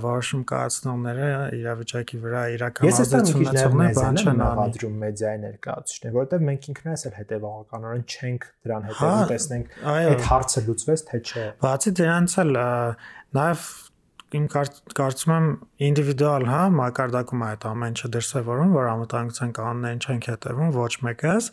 որոշում 0.05 0.45
կայացնողները 0.53 1.29
իրավիճակի 1.59 2.23
վրա 2.25 2.45
իրականացություն 2.55 3.29
ունեցողները 3.43 3.97
բան 4.01 4.23
չեն 4.23 4.43
անում 4.49 4.97
մեդիայի 5.05 5.43
ներկայացուցիչներ, 5.45 6.17
որովհետև 6.17 6.49
մենք 6.49 6.69
ինքներս 6.73 7.07
էլ 7.13 7.17
հետևողականորեն 7.21 8.05
չենք 8.17 8.51
դրան 8.65 8.89
հետևում, 8.89 9.13
հա, 9.13 9.31
տեսնենք 9.37 9.79
այդ 9.93 10.29
հարցը 10.33 10.67
լուծվեց 10.73 11.07
թե 11.13 11.23
չէ։ 11.29 11.47
Բացի 11.69 11.97
դրանից 12.01 12.39
էլ 12.47 12.61
նաև 13.37 13.71
իմ 14.39 14.47
կարծում 14.53 15.33
եմ 15.37 15.47
ինդիվիդուալ, 15.89 16.47
հա, 16.49 16.61
մակարդակում 16.79 17.43
է 17.43 17.47
այդ 17.53 17.67
ամեն 17.73 17.93
ինչը 17.93 18.11
դրսևորում, 18.17 18.73
որ 18.77 18.89
անվտանգության 18.93 19.55
կանոններին 19.59 20.03
չենք 20.03 20.29
հետևում 20.33 20.73
ոչ 20.79 20.93
մեկս, 21.07 21.51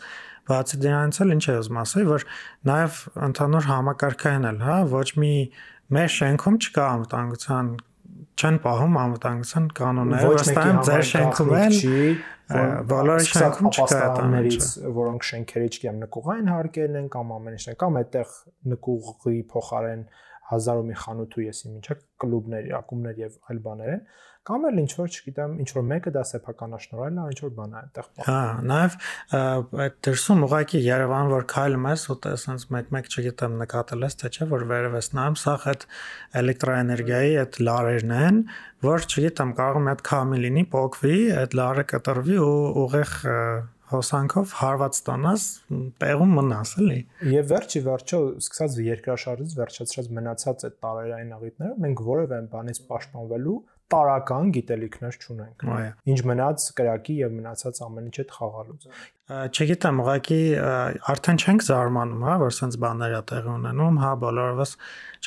Բացի 0.49 0.79
դրանից 0.81 1.19
էլ 1.21 1.33
ինչ 1.35 1.43
է 1.45 1.55
ուզում 1.59 1.77
ասել, 1.83 2.05
որ 2.09 2.23
նաև 2.69 2.95
ընդհանուր 3.27 3.67
համակարգային 3.69 4.47
էլ, 4.49 4.57
հա, 4.65 4.77
ոչ 4.89 5.07
մի 5.21 5.33
մեր 5.93 6.09
շենքում 6.15 6.57
չկա 6.63 6.85
անվտանգության 6.95 7.69
չեն 8.39 8.57
պահում 8.63 8.97
անվտանգության 9.03 9.69
կանոնները, 9.79 10.31
վստահ 10.39 10.71
ձեր 10.89 11.05
շենքում 11.09 11.53
էլ 11.59 11.77
բոլոր 12.89 13.23
շենքում 13.29 13.69
չկա 13.69 13.99
տաներից, 14.17 14.67
որոնք 14.95 15.25
շենքերի 15.29 15.67
չկամ 15.75 15.99
նկուղային 16.03 16.49
հարկերն 16.49 16.99
են 16.99 17.09
կամ 17.13 17.33
ամեն 17.35 17.57
ինչն 17.59 17.77
կամ 17.83 17.99
այդտեղ 17.99 18.31
նկուղի 18.73 19.41
փոխարեն 19.53 20.01
հազար 20.49 20.81
ու 20.81 20.87
մի 20.89 20.97
խանութ 21.03 21.37
ու 21.39 21.45
եսի 21.45 21.69
ինչա 21.79 21.95
կլուբներ, 22.23 22.69
ակումբներ 22.79 23.21
եւ 23.23 23.37
այլ 23.49 23.61
բաներ 23.69 23.93
են, 23.93 24.03
կամ 24.49 24.63
էլ 24.69 24.79
ինչ 24.81 24.91
որ, 24.97 25.09
չգիտեմ, 25.13 25.51
ինչ 25.61 25.69
որ 25.75 25.83
մեկը 25.89 26.11
դա 26.15 26.21
սեփականաշնորհել 26.29 27.17
է, 27.19 27.25
ինչ 27.29 27.39
որ 27.43 27.51
բան 27.59 27.73
է 27.73 27.77
այդտեղ 27.79 28.07
Հա, 28.25 28.37
նաև 28.69 28.95
այդ 29.83 29.97
դրսում 30.07 30.45
ուղակի 30.47 30.81
Երևան 30.85 31.31
որ 31.33 31.45
քայլում 31.53 31.87
ես, 31.89 32.05
ու 32.09 32.17
տեսնես 32.25 32.65
մեկ-մեկ 32.73 33.09
չգիտեմ 33.13 33.57
նկատել 33.61 34.07
ես 34.07 34.17
թե 34.23 34.31
չէ, 34.33 34.47
որ 34.53 34.65
վերևես 34.71 35.11
նայում, 35.19 35.37
սա 35.43 35.55
այդ 35.69 35.85
էլեկտրոէներգիայի 36.41 37.35
այդ 37.43 37.59
լարերն 37.69 38.15
են, 38.19 38.39
որ 38.89 39.05
չգիտեմ, 39.09 39.53
կարող 39.59 39.83
է 39.85 39.89
հատ 39.89 40.05
քամի 40.09 40.41
լինի, 40.47 40.65
փոկվի, 40.73 41.17
այդ 41.43 41.59
լարը 41.59 41.85
կտրվի 41.93 42.39
ու 42.47 42.55
ուղիղ 42.87 43.13
հոսանքով 43.89 44.51
հարված 44.59 44.97
ստանաս, 44.99 45.43
տեղում 46.03 46.33
մնաս, 46.37 46.73
էլի։ 46.83 46.99
Եվ 47.33 47.47
վերջի 47.49 47.81
վերջո, 47.87 48.19
սկսած 48.43 48.77
երկրաշարժից 48.85 49.55
վերջացրած 49.59 50.09
մնացած 50.19 50.65
այդ 50.69 50.75
տարերային 50.85 51.33
աղիթները 51.39 51.79
մենք 51.85 52.03
որևէ 52.09 52.39
բանից 52.53 52.81
պաշտպանվելու 52.89 53.57
տարական 53.93 54.51
գիտելիքներ 54.55 55.15
չունենք։ 55.19 55.63
Ինչ 56.13 56.19
մնաց 56.29 56.65
կրակի 56.79 57.15
եւ 57.19 57.31
մնացած 57.39 57.81
ամեն 57.85 58.09
ինչ 58.09 58.17
հետ 58.19 58.35
խաղալուց։ 58.39 58.87
Չգիտեմ, 59.29 59.99
ուղղակի 60.01 60.37
արդեն 61.13 61.39
չենք 61.43 61.63
զարմանում, 61.67 62.23
հա, 62.25 62.35
որ 62.41 62.53
sense 62.55 62.79
բաներ 62.81 63.11
է 63.13 63.19
տեղի 63.29 63.51
ունենում, 63.53 63.99
հա, 64.01 64.13
բոլորովս 64.23 64.71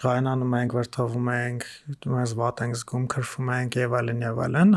ջղայնանում 0.00 0.56
ենք, 0.58 0.74
վրթովում 0.78 1.30
ենք, 1.36 1.66
մեզ 2.16 2.34
վատ 2.40 2.62
ենք 2.66 2.80
զգում, 2.80 3.04
քրֆում 3.14 3.52
ենք 3.58 3.78
եւ 3.78 3.96
այլն 4.00 4.26
եւ 4.26 4.42
այլն, 4.46 4.74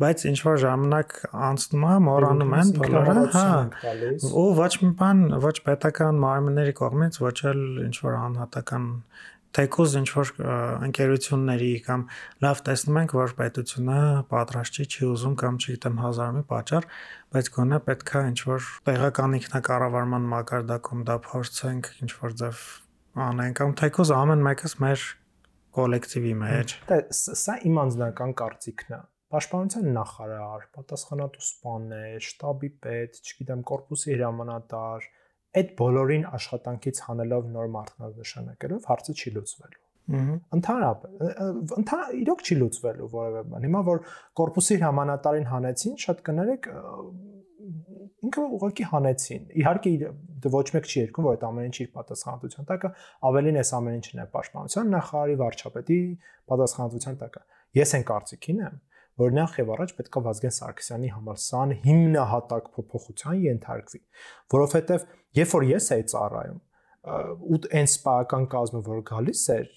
բայց 0.00 0.24
ինչ 0.32 0.38
որ 0.46 0.58
ժամանակ 0.64 1.14
անցնում 1.50 1.84
է, 1.84 1.94
մոռանում 2.06 2.56
են 2.56 2.72
բոլորը, 2.80 3.14
հա։ 3.36 3.46
Ու 4.40 4.48
ոչ 4.56 4.72
մի 4.82 4.90
բան, 5.00 5.22
ոչ 5.44 5.56
պետական 5.68 6.20
մարմինների 6.24 6.76
կողմից, 6.80 7.20
ոչ 7.26 7.36
էլ 7.52 7.62
ինչ 7.86 7.96
որ 8.06 8.18
անհատական 8.24 8.88
թեկուզ 9.56 9.96
ինչ 10.00 10.08
որ 10.16 10.30
ընկերությունների 10.86 11.70
կամ 11.86 12.04
լավ 12.44 12.62
տեսնում 12.68 12.98
ենք, 13.02 13.14
որ 13.16 13.34
պետությունը 13.40 13.98
պատրաստ 14.30 14.76
չի, 14.76 14.86
չի 14.92 15.08
ուզում 15.16 15.36
կամ 15.42 15.58
չգիտեմ 15.62 16.00
հազար 16.04 16.32
մի 16.36 16.42
պատճառ, 16.52 16.88
բայց 17.36 17.50
գոնե 17.56 17.80
պետքա 17.88 18.22
ինչ 18.30 18.38
որ 18.52 18.70
տեղական 18.90 19.36
ինքնակառավարման 19.40 20.30
մակարդակում 20.36 21.04
դա 21.10 21.18
փորձենք 21.26 21.92
ինչ 22.06 22.12
որ 22.20 22.38
ձև 22.42 22.64
անենք 23.26 23.60
կամ 23.62 23.76
թեկուզ 23.80 24.14
ամեն 24.20 24.46
մեկս 24.46 24.78
մեր 24.84 25.04
կոլեկտիվի 25.76 26.32
մեջ։ 26.40 26.72
Դե 26.88 26.98
սա 27.16 27.60
իմ 27.68 27.78
անձնական 27.86 28.34
կարծիքն 28.40 28.96
է 28.96 29.04
պաշտպանության 29.36 29.86
նախարար, 29.96 30.66
պատասխանատու 30.76 31.42
սպաներ, 31.42 32.18
շտաբի 32.26 32.68
պետ, 32.84 33.16
չգիտեմ, 33.26 33.64
կորպուսի 33.70 34.12
հրամանատար, 34.14 35.08
այդ 35.56 35.72
բոլորին 35.80 36.24
աշխատանքից 36.36 37.02
հանելով 37.06 37.50
նոր 37.56 37.70
մարդկանշանակելով 37.76 38.88
հարցը 38.90 39.14
չի 39.16 39.32
լուծվելու։ 39.36 39.82
Ընդհանրապես, 40.06 41.30
ընդհանուր 41.76 42.18
իրոք 42.22 42.42
չի 42.46 42.56
լուծվելու 42.60 43.08
որևէ 43.16 43.40
բան։ 43.50 43.64
Հիմա 43.66 43.80
որ 43.86 44.02
կորպուսի 44.38 44.76
հրամանատարին 44.82 45.48
հանեցին, 45.50 45.96
շատ 46.04 46.20
կներեք 46.28 46.68
ինքը 48.26 48.44
ուղղակի 48.56 48.86
հանեցին։ 48.92 49.42
Իհարկե 49.60 49.92
դե 50.46 50.52
ոչ 50.54 50.66
մեկ 50.76 50.86
չի 50.86 50.96
երկում, 51.00 51.26
որ 51.26 51.36
այդ 51.36 51.44
ամեն 51.46 51.66
ինչ 51.66 51.76
իր 51.82 51.90
պատասխանատվության 51.96 52.68
տակ 52.70 52.86
է, 52.86 52.90
ավելին 53.26 53.58
էս 53.62 53.70
ամեն 53.76 53.96
ինչն 53.96 54.22
է 54.22 54.26
պաշտպանության 54.36 54.90
նախարարի 54.94 55.36
վարչապետի 55.42 55.98
պատասխանատվության 56.52 57.18
տակ 57.22 57.36
է։ 57.36 57.44
Ես 57.76 57.94
այն 57.96 58.06
կարծիքին 58.10 58.62
եմ, 58.66 58.76
որ 59.20 59.36
նախ 59.36 59.54
եւ 59.60 59.70
առաջ 59.76 59.92
պետքա 59.96 60.22
Վազգեն 60.26 60.54
Սարգսյանի 60.56 61.10
համալսարան 61.16 61.74
հիմնահատակ 61.86 62.66
փոփոխության 62.76 63.38
ենթարկվի, 63.46 64.00
որովհետեւ 64.56 65.06
երբ 65.40 65.54
որ 65.56 65.66
ես 65.70 65.88
էի 65.96 66.04
ծառայում 66.12 66.58
ու 67.06 67.58
այն 67.78 67.86
սպայական 67.86 68.44
կազմը 68.52 68.82
որ 68.86 69.00
գալիս 69.06 69.42
էր 69.54 69.68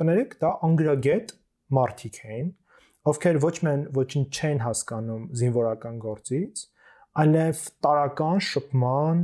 կներեք 0.00 0.32
դա 0.42 0.50
անգրագետ 0.68 1.32
մարդիկ 1.78 2.18
էին 2.28 2.48
ովքեր 3.12 3.38
ոչ 3.44 3.54
մեն 3.68 3.84
ոչինչ 3.94 4.26
չեն 4.34 4.60
հասկանում 4.64 5.24
զինվորական 5.38 6.00
գործից 6.02 6.64
այլև 7.24 7.62
տարական 7.86 8.42
շփման 8.48 9.22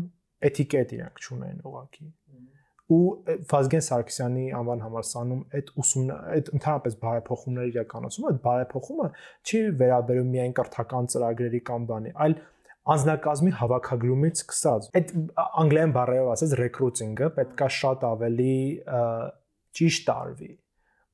էթիկետ 0.50 0.94
իրենք 0.96 1.24
չունեն 1.26 1.58
ուղակի 1.66 2.08
ու 2.90 3.02
Վազգեն 3.50 3.84
Սարգսյանի 3.86 4.46
անվան 4.60 4.80
համալսարանում 4.84 5.42
այդ 5.58 5.68
ուսումն 5.82 6.14
այդ 6.36 6.48
ընդհանրապես 6.58 6.96
բարեփոխումների 7.04 7.70
իրականացումը, 7.74 8.30
այդ 8.30 8.40
բարեփոխումը 8.46 9.08
չի 9.46 9.60
վերաբերում 9.82 10.32
միայն 10.34 10.56
կրթական 10.60 11.10
ծրագրերի 11.14 11.60
կամ 11.70 11.86
բանի, 11.90 12.14
այլ 12.26 12.34
անձնակազմի 12.90 13.52
հավաքագրումից 13.60 14.40
սկսած։ 14.40 14.88
Այդ 15.00 15.14
անգլերեն 15.62 15.94
բառերով 15.94 16.32
ասած 16.34 16.56
recruiting-ը 16.60 17.30
պետքա 17.38 17.68
շատ 17.76 18.06
ավելի 18.10 18.56
ճիշտ 19.80 20.12
արվի 20.16 20.52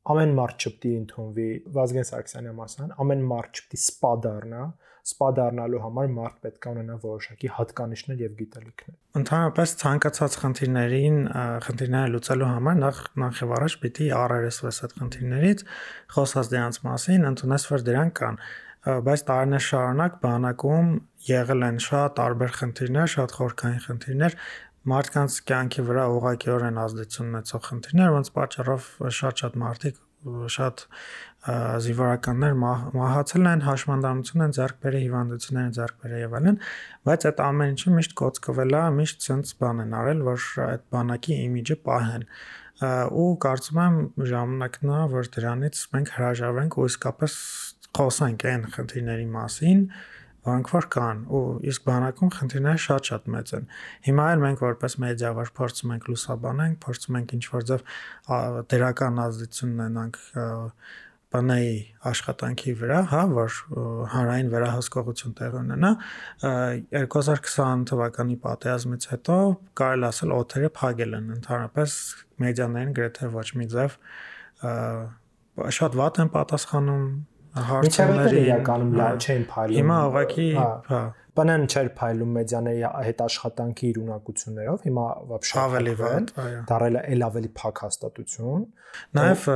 ամեն 0.06 0.34
մարդ 0.36 0.64
չպետք 0.66 0.86
է 0.86 0.98
ընդունվի 1.00 1.46
Վազգեն 1.76 2.06
Սարգսյանի 2.06 2.50
համասան, 2.52 2.92
ամեն 3.02 3.24
մարդ 3.26 3.60
չպետք 3.60 3.76
է 3.76 3.80
սպա 3.80 4.12
դառնա, 4.26 4.60
սպա 5.06 5.28
դառնալու 5.38 5.80
համար 5.84 6.08
մարդ 6.16 6.38
պետք 6.46 6.66
է 6.66 6.70
ունենա 6.74 6.96
որոշակի 7.04 7.50
հատկանիշներ 7.56 8.22
եւ 8.24 8.32
գիտելիքներ։ 8.40 8.94
Ընդհանրապես 9.20 9.74
ցանկացած 9.82 10.36
խնդիրներին, 10.42 11.18
խնդիրները 11.66 12.12
լուծելու 12.16 12.50
համար 12.50 12.78
նախ 12.82 13.00
նախ 13.22 13.42
եւ 13.44 13.54
առաջ 13.56 13.76
պիտի 13.86 14.08
առերեսվես 14.18 14.80
այդ 14.86 14.96
խնդիրներից, 15.00 15.64
խոսած 16.16 16.50
դրանց 16.56 16.80
մասին, 16.86 17.28
ընդունես 17.30 17.68
որ 17.70 17.86
դրանք 17.86 18.16
կան 18.20 18.40
բայց 18.86 19.22
տարիներ 19.26 19.62
շարունակ 19.66 20.18
բանակում 20.22 20.90
եղել 21.26 21.62
են 21.66 21.78
շատ 21.86 22.12
տարբեր 22.18 22.52
խնդիրներ, 22.56 23.08
շատ 23.16 23.32
խորքային 23.36 23.80
խնդիրներ, 23.86 24.36
մարդկանց 24.86 25.38
կյանքի 25.50 25.84
վրա 25.88 26.04
ուղղակիորեն 26.16 26.78
ազդեցություն 26.84 27.32
ունեցող 27.32 27.64
խնդիրներ, 27.66 28.12
ոնց 28.16 28.30
պատճառով 28.36 28.90
շատ-շատ 29.18 29.58
մարդիկ 29.62 29.98
շատ 30.56 30.86
զինվորականներ 31.46 32.54
մահացել 32.60 33.48
են, 33.50 33.60
հաշմանդամություն 33.66 34.44
են 34.46 34.54
ձեռք 34.56 34.78
բերել, 34.82 35.04
հիվանդություններ 35.06 35.66
են 35.66 35.74
ձեռք 35.76 35.98
բերել 36.02 36.22
եւ 36.24 36.36
այլն, 36.40 36.58
բայց 37.06 37.26
այդ 37.30 37.42
ամեն 37.46 37.72
ինչը 37.76 37.92
միշտ 37.96 38.16
կոծկվել 38.20 38.76
է, 38.76 38.82
միշտ 38.96 39.22
ցենց 39.26 39.52
բան 39.62 39.82
են 39.86 39.96
արել, 40.00 40.24
որ 40.26 40.48
այդ 40.66 40.84
բանակի 40.96 41.38
իմիջը 41.46 41.78
պահեն 41.86 42.26
ու 42.76 43.30
կարծում 43.46 43.80
եմ 43.86 43.96
ժամանակն 44.32 44.90
է, 44.96 44.98
որ 45.14 45.30
դրանից 45.36 45.84
մենք 45.94 46.12
հրաժարվենք 46.16 46.76
ու 46.76 46.88
իսկապես 46.90 47.36
խոսենք 47.96 48.44
այն 48.50 48.66
խնդիրների 48.74 49.28
մասին, 49.32 49.80
որոնք 50.46 50.68
որ 50.70 50.86
կան 50.94 51.22
ու 51.36 51.40
իսկ 51.72 51.86
բանակում 51.86 52.30
խնդիրները 52.36 52.82
շատ-շատ 52.84 53.24
մեծ 53.34 53.54
են։ 53.56 53.64
Հիմա 54.06 54.26
էլ 54.34 54.44
մենք 54.44 54.60
որպես 54.66 54.94
մեդիավար 55.02 55.50
փորձում 55.56 55.94
ենք 55.96 56.06
լուսաբանենք, 56.12 56.78
փորձում 56.84 57.18
ենք 57.20 57.34
ինչ-որ 57.36 57.66
ձև 57.70 57.88
դերական 58.76 59.18
ազդեցություն 59.26 59.74
ունենանք 59.76 60.20
բանայի 61.36 61.76
աշխատանքի 62.10 62.72
վրա, 62.80 62.98
հա, 63.12 63.20
որ 63.36 63.60
հանրային 64.14 64.50
վերահսկողություն 64.56 65.36
տեղ 65.36 65.54
ունենա 65.60 65.92
2020 66.96 67.86
թվականի 67.92 68.36
պատերազմից 68.46 69.06
հետո 69.12 69.38
կարելի 69.80 70.08
ասել 70.10 70.34
օթերը 70.40 70.72
փակել 70.80 71.16
են 71.20 71.30
ընդհանրապես 71.36 71.96
մեդիաներին 72.46 72.96
գրեթե 72.98 73.30
ոչ 73.36 73.48
մի 73.60 73.70
ձև 73.76 73.96
շատ 75.76 75.96
վատ 76.00 76.22
են 76.24 76.30
պատասխանում 76.36 77.06
հարցումների 77.66 78.40
իրականում 78.46 78.96
լավ 79.00 79.20
չեն 79.24 79.44
փայլում։ 79.52 79.76
Հիմա 79.80 79.98
ուղղակի, 80.10 80.48
հա, 80.90 81.00
ՊՆ-ն 81.36 81.64
չէր 81.70 81.88
փայլում 81.98 82.32
մեդիաների 82.36 82.82
հետ 83.06 83.22
աշխատանքի 83.26 83.86
իր 83.90 83.98
ունակություններով, 84.02 84.84
հիմա 84.86 85.06
բաբշա 85.30 85.64
ավելի 85.66 85.94
վատ, 86.00 86.32
դարել 86.70 86.98
է 87.00 87.02
ել 87.16 87.24
ավելի 87.26 87.50
փակ 87.60 87.82
հաստատություն։ 87.86 88.66
Նաև 89.20 89.46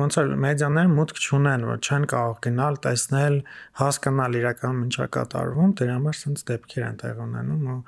ոնց 0.00 0.18
որ 0.20 0.32
մեդիաները 0.44 0.92
մուտք 1.00 1.20
չունեն, 1.24 1.66
որ 1.70 1.80
չեն 1.80 2.06
կարող 2.14 2.38
գնալ, 2.46 2.80
տեսնել, 2.86 3.36
հասկանալ 3.80 4.40
իրական 4.40 4.80
ինչա 4.90 5.10
կատարվում, 5.16 5.74
դրա 5.80 5.98
համար 6.00 6.20
ցենց 6.20 6.46
դեպքեր 6.50 6.86
են 6.90 7.00
տեղ 7.04 7.22
ունենում 7.26 7.68
ու 7.70 7.80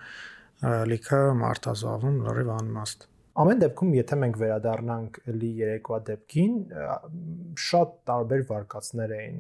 լիքը 0.92 1.22
մարտազավում 1.42 2.20
լրիվ 2.22 2.52
անիմաստ։ 2.56 3.08
Ամեն 3.32 3.60
դեպքում, 3.62 3.92
եթե 3.96 4.16
մենք 4.22 4.34
վերադառնանք 4.42 5.14
լի 5.40 5.48
երեկվա 5.60 5.98
դեպքին, 6.08 6.56
շատ 7.66 7.94
տարբեր 8.10 8.44
վարկածներ 8.50 9.14
էին, 9.18 9.38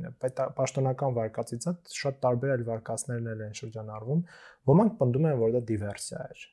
պաշտոնական 0.56 1.18
վարկածից 1.18 1.68
շատ 1.98 2.18
տարբեր 2.24 2.54
այլ 2.54 2.64
վարկածներն 2.70 3.44
են 3.50 3.54
շրջանառվում։ 3.60 4.24
Ոմանք 4.72 4.98
պնդում 5.02 5.28
են, 5.32 5.38
որ 5.44 5.54
դա 5.58 5.64
դիվերսիա 5.72 6.24
էր 6.32 6.46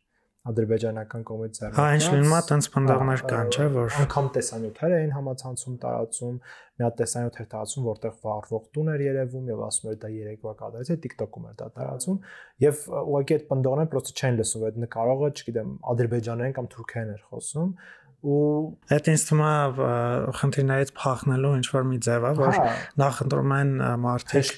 ադրբեջանական 0.47 1.23
կողմից 1.27 1.57
ձեռնարկած։ 1.59 1.83
Հա, 1.83 1.95
ինչ 1.99 2.05
լինում 2.13 2.33
է, 2.33 2.39
տենց 2.49 2.67
փնդաղներ 2.73 3.23
կան, 3.29 3.49
չէ, 3.51 3.65
որ 3.75 3.97
անգամ 3.99 4.29
տեսանյութեր 4.37 4.93
էին 4.99 5.11
համացանցում 5.15 5.75
տարածում, 5.83 6.37
մի 6.79 6.85
հատ 6.85 6.95
տեսանյութ 6.99 7.39
էր 7.43 7.49
տարածում, 7.53 7.87
որտեղ 7.89 8.13
վառվող 8.23 8.63
տուն 8.79 8.91
էր 8.95 9.03
երևում 9.03 9.51
եւ 9.51 9.63
ասում 9.67 9.89
էր 9.91 9.97
դա 9.99 10.11
երեկվա 10.15 10.53
կադրից 10.63 10.89
է, 10.89 10.97
TikTok-ում 11.03 11.49
էր 11.49 11.55
դա 11.59 11.67
տարածում 11.75 12.19
եւ 12.63 12.83
ուղղակի 13.03 13.35
այդ 13.35 13.45
փնդողները 13.51 13.91
պրոստը 13.93 14.15
չեն 14.19 14.39
լսում 14.39 14.65
այդ 14.69 14.79
նկարողը, 14.85 15.29
չգիտեմ, 15.39 15.73
ադրբեջաներեն 15.93 16.55
կամ 16.59 16.69
թուրքերեն 16.79 17.13
էր 17.19 17.25
խոսում 17.29 17.73
ու 18.19 18.75
այդ 18.91 19.05
ինձ 19.13 19.21
թվում 19.29 19.41
է 19.47 19.91
խնդիրներից 20.39 20.89
փախնելու 20.99 21.51
ինչ 21.59 21.67
որ 21.71 21.85
մի 21.87 21.99
ձև 22.03 22.25
է 22.27 22.31
որ 22.39 22.57
հա։ 22.57 22.65
նախընտրում 22.99 23.53
են 23.55 23.71
մարդիկ 24.03 24.49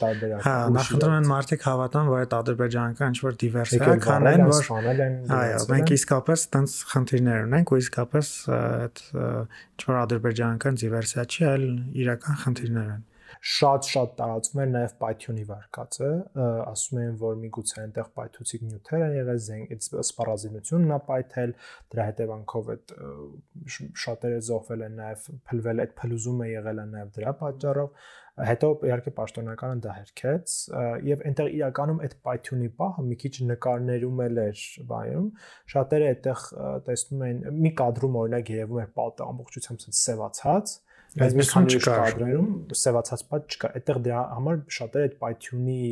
հա 0.46 0.56
նախընտրում 0.78 1.14
են 1.18 1.30
մարդիկ 1.32 1.68
հավատան 1.68 2.10
որ 2.10 2.24
այդ 2.26 2.34
ադրբեջանական 2.40 3.14
ինչ 3.14 3.22
որ 3.28 3.38
դիվերսիա 3.44 3.98
կանեն 4.08 4.44
որ 4.50 4.72
այո 5.38 5.62
մենք 5.76 5.94
իսկապես 6.00 6.48
տենց 6.58 6.80
խնդիրներ 6.96 7.46
ունենք 7.52 7.76
ու 7.76 7.82
իսկապես 7.86 8.34
այդ 8.58 9.06
ինչ 9.22 9.86
որ 9.92 10.02
ադրբեջանական 10.02 10.82
դիվերսիա 10.82 11.30
չի 11.30 11.48
այլ 11.52 11.66
իրական 12.02 12.44
խնդիրներ 12.46 12.92
են 12.98 13.08
շատ-շատ 13.42 14.12
տարածվում 14.20 14.60
էր 14.62 14.72
նաև 14.72 14.92
Python-ի 15.02 15.44
վարկածը, 15.50 16.10
ասում 16.72 17.00
են, 17.02 17.16
որ 17.22 17.40
միգուցե 17.42 17.78
այնտեղ 17.82 18.10
Python-իկ 18.20 18.66
նյութեր 18.70 19.06
են 19.08 19.16
եղել, 19.18 19.40
սպառազինությունն 20.06 20.94
է 20.94 21.00
Python, 21.10 21.56
դրա 21.94 22.08
հետևանքով 22.12 22.72
այդ 22.76 22.94
շատերը 24.06 24.42
զոհվել 24.52 24.86
են 24.88 25.00
նաև 25.02 25.30
փլվել, 25.50 25.84
այդ 25.86 25.96
փլուզումը 26.02 26.50
եղել 26.52 26.84
է 26.86 26.88
նաև 26.92 27.16
դրա 27.18 27.34
պատճառով 27.42 27.96
հետո 28.32 28.68
իհարկե 28.88 29.12
պաշտոնականը 29.18 29.82
դա 29.84 29.94
հերքեց 29.96 30.54
եւ 31.08 31.24
այնտեղ 31.30 31.50
իրականում 31.58 32.00
այդ 32.06 32.14
Python-ի 32.28 32.70
պահը 32.78 33.04
մի 33.10 33.18
քիչ 33.24 33.34
նկարներում 33.50 34.22
էլ 34.26 34.40
էր 34.46 34.62
բայում 34.92 35.28
շատերը 35.74 36.08
այդտեղ 36.12 36.46
տեսնում 36.88 37.26
են 37.28 37.44
մի 37.66 37.74
կադրում 37.82 38.18
օրինակ 38.22 38.54
երևում 38.56 38.82
էր 38.86 38.94
պատը 39.02 39.28
ամբողջությամբ 39.28 39.86
սևացած 40.02 40.76
Բայց 41.20 41.34
մի 41.36 41.46
քանի 41.52 41.80
կադրերում 41.84 42.50
սևացած 42.82 43.24
պատ 43.32 43.56
չկա։ 43.56 43.70
Այդտեղ 43.82 44.02
դրա 44.08 44.20
համար 44.32 44.60
շատերը 44.78 45.08
այդ 45.10 45.16
Python-ի 45.22 45.86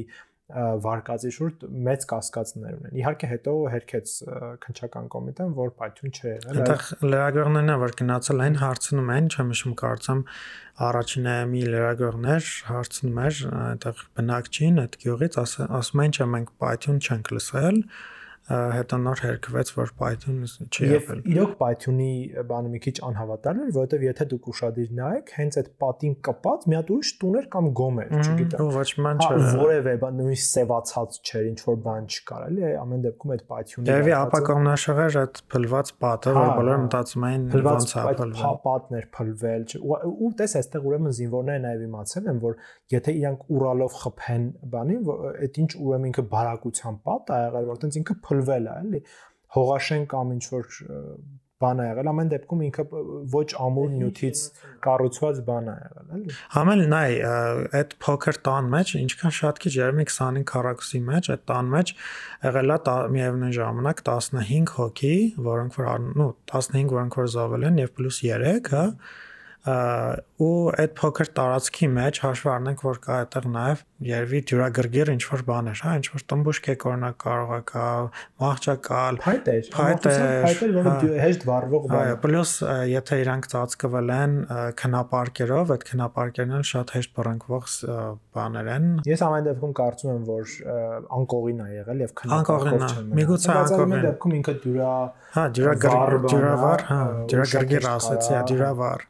վարկածի 0.49 1.32
շուրջ 1.36 1.65
մեծ 1.86 2.05
կասկածներ 2.10 2.77
ունեն։ 2.79 2.93
Իհարկե 2.97 3.27
հետո 3.29 3.51
հերքեց 3.73 4.13
քնչական 4.63 5.10
կոմիտեն, 5.13 5.51
որ 5.60 5.73
Python 5.77 6.15
չէ 6.15 6.32
եղել։ 6.32 6.62
Այդտեղ 6.63 6.86
լրագրողներն 7.05 7.73
որ 7.84 7.93
գնացել 7.99 8.43
այն 8.45 8.58
հարցնում 8.63 9.12
են, 9.13 9.27
չեմ 9.29 9.51
հիշում 9.53 9.75
կարծեմ 9.84 10.23
առաջինը 10.89 11.36
մի 11.53 11.62
լրագրողներ 11.69 12.49
հարցնում 12.69 13.19
էր 13.27 13.41
այդտեղ 13.60 14.03
բնակչին 14.19 14.84
այդ 14.86 14.97
գյուղից 15.05 15.39
ասում 15.43 16.03
են 16.08 16.17
չէ 16.17 16.29
մենք 16.34 16.55
Python 16.65 17.03
չենք 17.05 17.34
լսել 17.38 17.84
հետո 18.49 18.97
նոր 19.03 19.21
հերկվեց, 19.23 19.71
որ 19.77 19.91
Python 19.99 20.38
չի 20.69 20.88
եղել։ 20.89 21.19
Եվ 21.19 21.27
իրոք 21.33 21.51
Python-ի 21.59 22.13
բանը 22.49 22.71
մի 22.73 22.79
քիչ 22.85 22.93
անհավատալի 23.09 23.62
էր, 23.65 23.73
որովհետև 23.75 24.05
եթե 24.07 24.27
դուք 24.31 24.47
ուշադիր 24.49 24.93
նայեք, 24.99 25.33
հենց 25.39 25.57
այդ 25.59 25.69
պատին 25.83 26.15
կպած 26.29 26.65
մի 26.69 26.77
հատ 26.79 26.91
ուրիշ 26.95 27.12
տուն 27.19 27.38
էր 27.39 27.47
կամ 27.53 27.69
գոմ 27.79 27.99
էր, 27.99 28.09
չգիտեմ։ 28.19 28.63
Ու 28.65 28.73
ոչ 28.79 28.89
ման 29.05 29.21
չէր։ 29.25 29.45
Որևէ 29.59 29.93
բան 30.01 30.17
նույնիսկ 30.19 30.49
սևացած 30.49 31.19
չէր, 31.29 31.45
ինչ 31.49 31.59
որ 31.69 31.77
բան 31.85 32.09
չկար, 32.09 32.47
էլի, 32.49 32.65
ամեն 32.79 33.05
դեպքում 33.05 33.33
այդ 33.35 33.43
Python-ի 33.49 33.89
Երևի 33.89 34.13
ապակողնաշղեր 34.19 35.19
այդ 35.19 35.41
փլված 35.53 35.93
պատը, 35.99 36.33
որ 36.39 36.49
բոլորը 36.59 36.79
մտածում 36.89 37.27
էին 37.29 37.45
ոնց 37.69 37.93
է 37.93 38.03
փլվել։ 38.19 38.59
Պատներ 38.69 39.07
փլվել, 39.19 39.65
ու 40.09 40.31
տես 40.39 40.55
այստեղ 40.59 40.89
ուրեմն 40.89 41.15
զինվորները 41.19 41.63
նաև 41.65 41.85
իմացել 41.89 42.29
են, 42.29 42.41
որ 42.43 42.57
եթե 42.89 43.15
իրանք 43.19 43.45
ուրալով 43.59 43.97
խփեն 43.99 44.45
բանին, 44.73 45.09
այդ 45.29 45.59
ինչ 45.59 45.71
ուրեմն 45.79 46.09
ինքը 46.09 46.25
բարակության 46.33 46.99
պատ 47.09 47.29
ա 47.29 47.39
եղել, 47.39 47.67
որ 47.69 47.81
տենց 47.83 47.99
ինքը 47.99 48.15
փլ 48.29 48.38
փլվել 48.39 48.71
է, 48.71 48.80
էլի 48.80 49.04
հողաշեն 49.60 50.10
կամ 50.10 50.34
ինչ 50.38 50.43
որ 50.54 50.73
բան 51.60 51.80
ա 51.84 51.86
եղել, 51.89 52.08
ամեն 52.10 52.30
դեպքում 52.32 52.62
ինքը 52.69 52.84
ոչ 53.34 53.47
ամուր 53.65 53.89
նյութից 53.97 54.43
կառուցված 54.86 55.39
բան 55.49 55.65
ա 55.67 55.73
եղել, 55.80 56.12
էլի։ 56.17 56.36
Համել 56.54 56.84
նայ, 56.93 57.10
այդ 57.80 57.95
փոքր 58.06 58.39
տան 58.47 58.69
մեջ 58.75 58.93
ինչքան 58.99 59.36
շատ 59.39 59.60
քիչ 59.65 59.73
երևի 59.75 60.06
25 60.08 60.47
քառակուսի 60.54 61.02
մեջ, 61.10 61.30
այդ 61.36 61.43
տան 61.52 61.73
մեջ 61.75 61.93
եղել 62.47 62.75
է 62.75 62.80
միևնույն 63.17 63.56
ժամանակ 63.60 64.04
15 64.12 64.75
հոգի, 64.80 65.15
որոնք 65.49 65.80
որ 65.82 65.89
նո 66.08 66.30
15 66.54 66.93
որոնք 66.95 67.19
որ 67.19 67.34
զոհվել 67.36 67.67
են 67.69 67.84
եւ 67.84 67.91
պլյուս 67.99 68.21
3, 68.30 68.71
հա 68.75 68.86
ու 70.39 70.71
այդ 70.79 70.91
փոքր 70.99 71.29
տարածքի 71.36 71.88
մեջ 71.95 72.19
հաշվի 72.23 72.49
առնենք 72.53 72.84
որ 72.86 72.99
կա 73.03 73.15
այդտեղ 73.19 73.47
նաև 73.55 73.82
երևի 74.10 74.39
դյուրագրգիռ 74.49 75.12
ինչ 75.13 75.23
որ 75.29 75.41
բաներ, 75.49 75.82
հա, 75.84 75.95
ինչ 75.99 76.08
որ 76.13 76.23
տմբուշկ 76.32 76.69
է 76.69 76.75
կորնակ 76.84 77.17
կարող 77.23 77.51
է 77.51 77.60
կա, 77.69 77.88
մահճակալ, 78.39 79.19
փայտեր, 79.25 79.67
փայտեր, 79.75 80.21
փայտեր, 80.45 80.73
որը 80.79 81.19
հեշտ 81.19 81.45
վառվող 81.49 81.89
բան։ 81.89 81.99
Այո, 81.99 82.15
պլյուս 82.23 82.53
եթե 82.93 83.19
իրանք 83.19 83.49
ծածկվել 83.51 84.13
են 84.15 84.38
քնապարկերով, 84.79 85.73
այդ 85.75 85.86
քնապարկերն 85.89 86.55
էլ 86.60 86.65
շատ 86.71 86.95
հեշտ 86.95 87.13
բռնկվող 87.19 87.69
բաներ 88.39 88.71
են։ 88.79 88.89
Ես 89.10 89.25
ամեն 89.27 89.49
դեպքում 89.49 89.75
կարծում 89.79 90.13
եմ, 90.15 90.23
որ 90.29 90.55
անկողին 91.19 91.60
է 91.60 91.69
եղել 91.79 92.03
եւ 92.08 92.15
քնապարկով 92.23 92.88
չեն։ 92.89 93.13
Միգուցե 93.19 93.55
անկողին 93.60 94.08
դեպքում 94.08 94.39
ինքը 94.39 94.58
դյուրա 94.63 94.95
Հա, 95.29 95.41
դյուրագրգիռ, 95.53 96.15
դյուրավար, 96.25 96.84
հա, 96.89 97.01
ասացի, 97.89 98.32
հա, 98.34 98.39
դյուրավար։ 98.49 99.03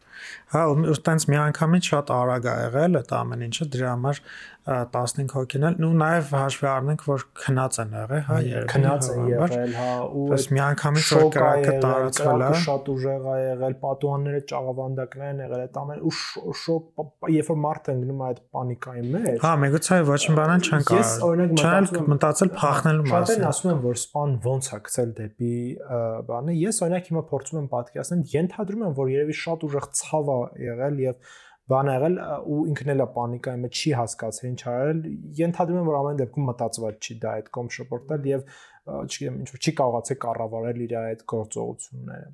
Հա, 0.54 0.64
ու 0.70 0.98
տենց 1.08 1.26
մի 1.30 1.40
անգամից 1.44 1.90
շատ 1.94 2.14
արագ 2.16 2.50
ա 2.50 2.56
եղել 2.66 3.00
այդ 3.00 3.14
ամեն 3.20 3.46
ինչը, 3.50 3.68
դրա 3.76 3.92
համար 3.96 4.22
15 4.70 5.34
հոգին 5.36 5.68
էլ 5.70 5.78
ու 5.88 5.92
նաև 6.00 6.32
հաշվի 6.36 6.68
առնենք 6.70 7.06
որ 7.10 7.24
քնած 7.40 7.80
են 7.84 7.94
եղել, 8.00 8.24
հա, 8.30 8.40
երբ 8.50 8.68
քնած 8.74 9.10
են 9.14 9.30
եղել, 9.30 9.74
հա, 9.80 9.88
ու 10.20 10.26
այս 10.36 10.48
մի 10.54 10.62
անգամից 10.66 11.12
որ 11.20 11.26
կրակը 11.36 11.74
տարածվել 11.86 12.44
է, 12.46 12.50
շատ 12.66 12.92
ուժեղ 12.94 13.30
ա 13.30 13.38
եղել, 13.40 13.78
պատուհանները 13.84 14.42
ճաղավանդակներ 14.52 15.30
են 15.30 15.42
եղել, 15.46 15.64
այդ 15.70 15.80
ամեն 15.84 16.04
ու 16.10 16.14
շոկ, 16.60 17.04
երբ 17.34 17.50
որ 17.50 17.60
մարդը 17.66 17.96
ընկնում 18.00 18.20
է 18.20 18.28
այդ 18.30 18.42
պանիկայի 18.60 19.06
մեջ։ 19.16 19.42
Հա, 19.46 19.54
մեգուցայ 19.64 20.00
ոչ 20.10 20.22
մի 20.30 20.38
բան 20.40 20.66
չեն 20.70 20.88
կարող։ 20.90 21.00
Ես 21.00 21.16
օրինակ 21.30 21.60
մտածել 21.60 22.20
մտածել 22.30 22.52
փախնելու 22.60 23.06
մասին։ 23.10 23.20
Շատերն 23.20 23.50
ասում 23.50 23.72
են 23.74 23.82
որ 23.84 24.00
սպան 24.00 24.34
ոնց 24.46 24.70
է 24.70 24.80
գցել 24.86 25.14
դեպի 25.20 25.54
բանը։ 26.30 26.56
Ես 26.60 26.82
օրինակ 26.86 27.10
հիմա 27.10 27.24
փորձում 27.30 27.60
եմ 27.60 27.70
պատկերացնել, 27.74 28.24
ենթադրում 28.34 28.84
եմ 28.90 28.98
որ 29.00 29.14
երևի 29.14 29.38
շատ 29.40 29.66
ուժեղ 29.70 29.88
ցավ 30.00 30.30
ա 30.30 30.40
եղել 30.70 31.04
եւ 31.10 31.38
բան 31.70 31.92
եղել 31.94 32.16
ու 32.54 32.60
ինքն 32.72 32.92
էլ 32.94 33.04
է 33.04 33.08
պանիկայի 33.16 33.62
մեջ 33.64 33.80
չի 33.80 33.92
հասկացել 34.00 34.50
ինչ 34.50 34.62
արել 34.74 35.02
ենթադրում 35.40 35.80
եմ 35.80 35.90
որ 35.90 35.98
ամեն 36.00 36.22
դեպքում 36.22 36.48
մտածված 36.50 37.10
չի 37.10 37.18
դա 37.24 37.34
այդ 37.40 37.50
կողմ 37.58 37.72
շփորտել 37.78 38.30
եւ 38.30 38.46
չգիտեմ 38.90 39.42
ինչ 39.44 39.50
որ 39.54 39.64
չի 39.64 39.74
կարողացել 39.80 40.20
կառավարել 40.26 40.86
իր 40.86 40.96
այդ 41.00 41.26
գործողությունները 41.34 42.32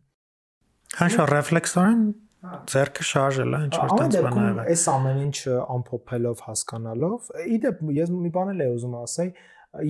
Հաշա 0.95 1.25
ռեֆլեքսորեն 1.27 2.03
ձերքը 2.45 3.05
շարժել 3.09 3.55
է 3.55 3.59
ինչ 3.65 3.77
որ 3.81 3.91
տենց 3.99 4.17
բան 4.25 4.37
եղել։ 4.45 4.59
Այս 4.71 4.83
ամեն 4.91 5.19
ինչը 5.25 5.55
ամփոփելով 5.75 6.43
հասկանալով, 6.45 7.29
իդեպ 7.55 7.81
ես 7.95 8.13
մի 8.15 8.31
բան 8.35 8.51
էլ 8.53 8.63
եմ 8.65 8.75
ուզում 8.75 8.95
ասել, 9.01 9.31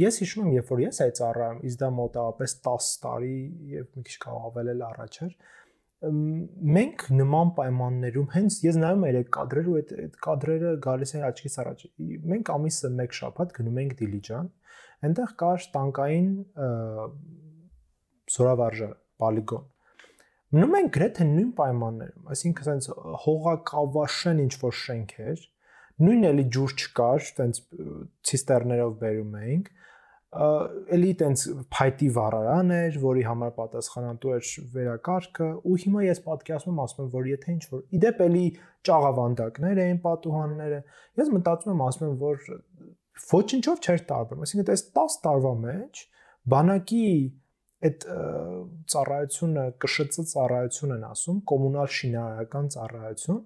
ես 0.01 0.19
հիշում 0.23 0.45
եմ, 0.45 0.53
երբ 0.55 0.71
որ 0.71 0.81
ես 0.85 1.01
այդ 1.05 1.17
ծառայում, 1.19 1.59
իս 1.69 1.77
դա 1.81 1.89
մոտավորապես 1.99 2.55
10 2.69 2.89
տարի 3.05 3.35
եւ 3.75 3.89
մի 3.91 4.05
քիչ 4.07 4.15
կարող 4.25 4.47
ավել 4.49 4.71
էլ 4.73 4.85
առաջ 4.89 5.19
էր, 5.25 5.35
մենք 6.05 7.05
նման 7.15 7.51
պայմաններում 7.57 8.27
հենց 8.35 8.57
ես 8.65 8.79
նայում 8.81 9.05
եմ 9.09 9.19
այդ 9.21 9.29
կադրերը 9.35 9.71
ու 9.71 9.77
այդ 9.79 9.93
այդ 10.05 10.17
կադրերը 10.25 10.73
գալիս 10.85 11.13
են 11.15 11.23
աչքիս 11.29 11.55
առաջ։ 11.65 11.85
Մենք 12.33 12.51
ամիսը 12.55 12.91
1 13.05 13.15
շաբաթ 13.19 13.55
գնում 13.59 13.79
ենք 13.83 13.95
Դիլիջան, 14.01 14.49
այնտեղ 15.09 15.33
կար 15.41 15.65
տանկային 15.75 16.29
զորավարժը, 18.35 18.91
պոլիգոն 19.23 19.65
մնում 20.55 20.75
են 20.77 20.85
գրեթե 20.95 21.25
նույն 21.27 21.47
պայմաններում, 21.57 22.27
այսինքն 22.31 22.63
ասենց 22.65 22.85
հողակավաշեն 23.25 24.37
ինչ 24.45 24.53
որ 24.61 24.75
շենքեր, 24.81 25.41
նույն 26.05 26.27
էլի 26.29 26.45
ջուր 26.55 26.75
չկար, 26.75 27.25
տենց 27.39 27.59
ցիստերներով 28.29 28.93
բերում 29.01 29.35
էինք, 29.41 29.67
էլի 30.35 31.11
տենց 31.21 31.43
փայտի 31.71 32.07
վառարան 32.15 32.71
էր, 32.75 32.97
որի 33.03 33.23
համար 33.25 33.51
պատասխանատու 33.55 34.33
էր 34.35 34.49
վերակարգը, 34.75 35.47
ու 35.71 35.77
հիմա 35.85 36.03
ես 36.05 36.21
պատկերացնում 36.25 36.81
ասում 36.85 37.03
եմ, 37.05 37.11
որ 37.15 37.29
եթե 37.31 37.55
ինչ 37.55 37.63
որ 37.71 37.83
իդեպ 37.99 38.21
էլի 38.25 38.43
ճաղավանդակներ 38.89 39.81
էին 39.85 40.01
պատուհանները, 40.05 40.81
ես 41.21 41.31
մտածում 41.35 41.73
եմ, 41.75 41.83
ասում 41.85 42.07
եմ, 42.09 42.17
որ 42.25 42.43
ոչինչով 43.31 43.81
չէր 43.85 44.05
տարբերում, 44.11 44.45
այսինքն 44.45 44.73
այս 44.75 44.85
10 44.99 45.17
տարվա 45.25 45.53
մեջ 45.65 46.03
բանակի 46.55 47.05
այդ 47.85 48.05
ծառայությունը 48.91 49.65
կշծ 49.83 50.19
ծառայություն 50.31 50.95
են 50.95 51.05
ասում, 51.11 51.39
կոմունալ 51.51 51.89
շինարարական 51.95 52.69
ծառայություն, 52.75 53.41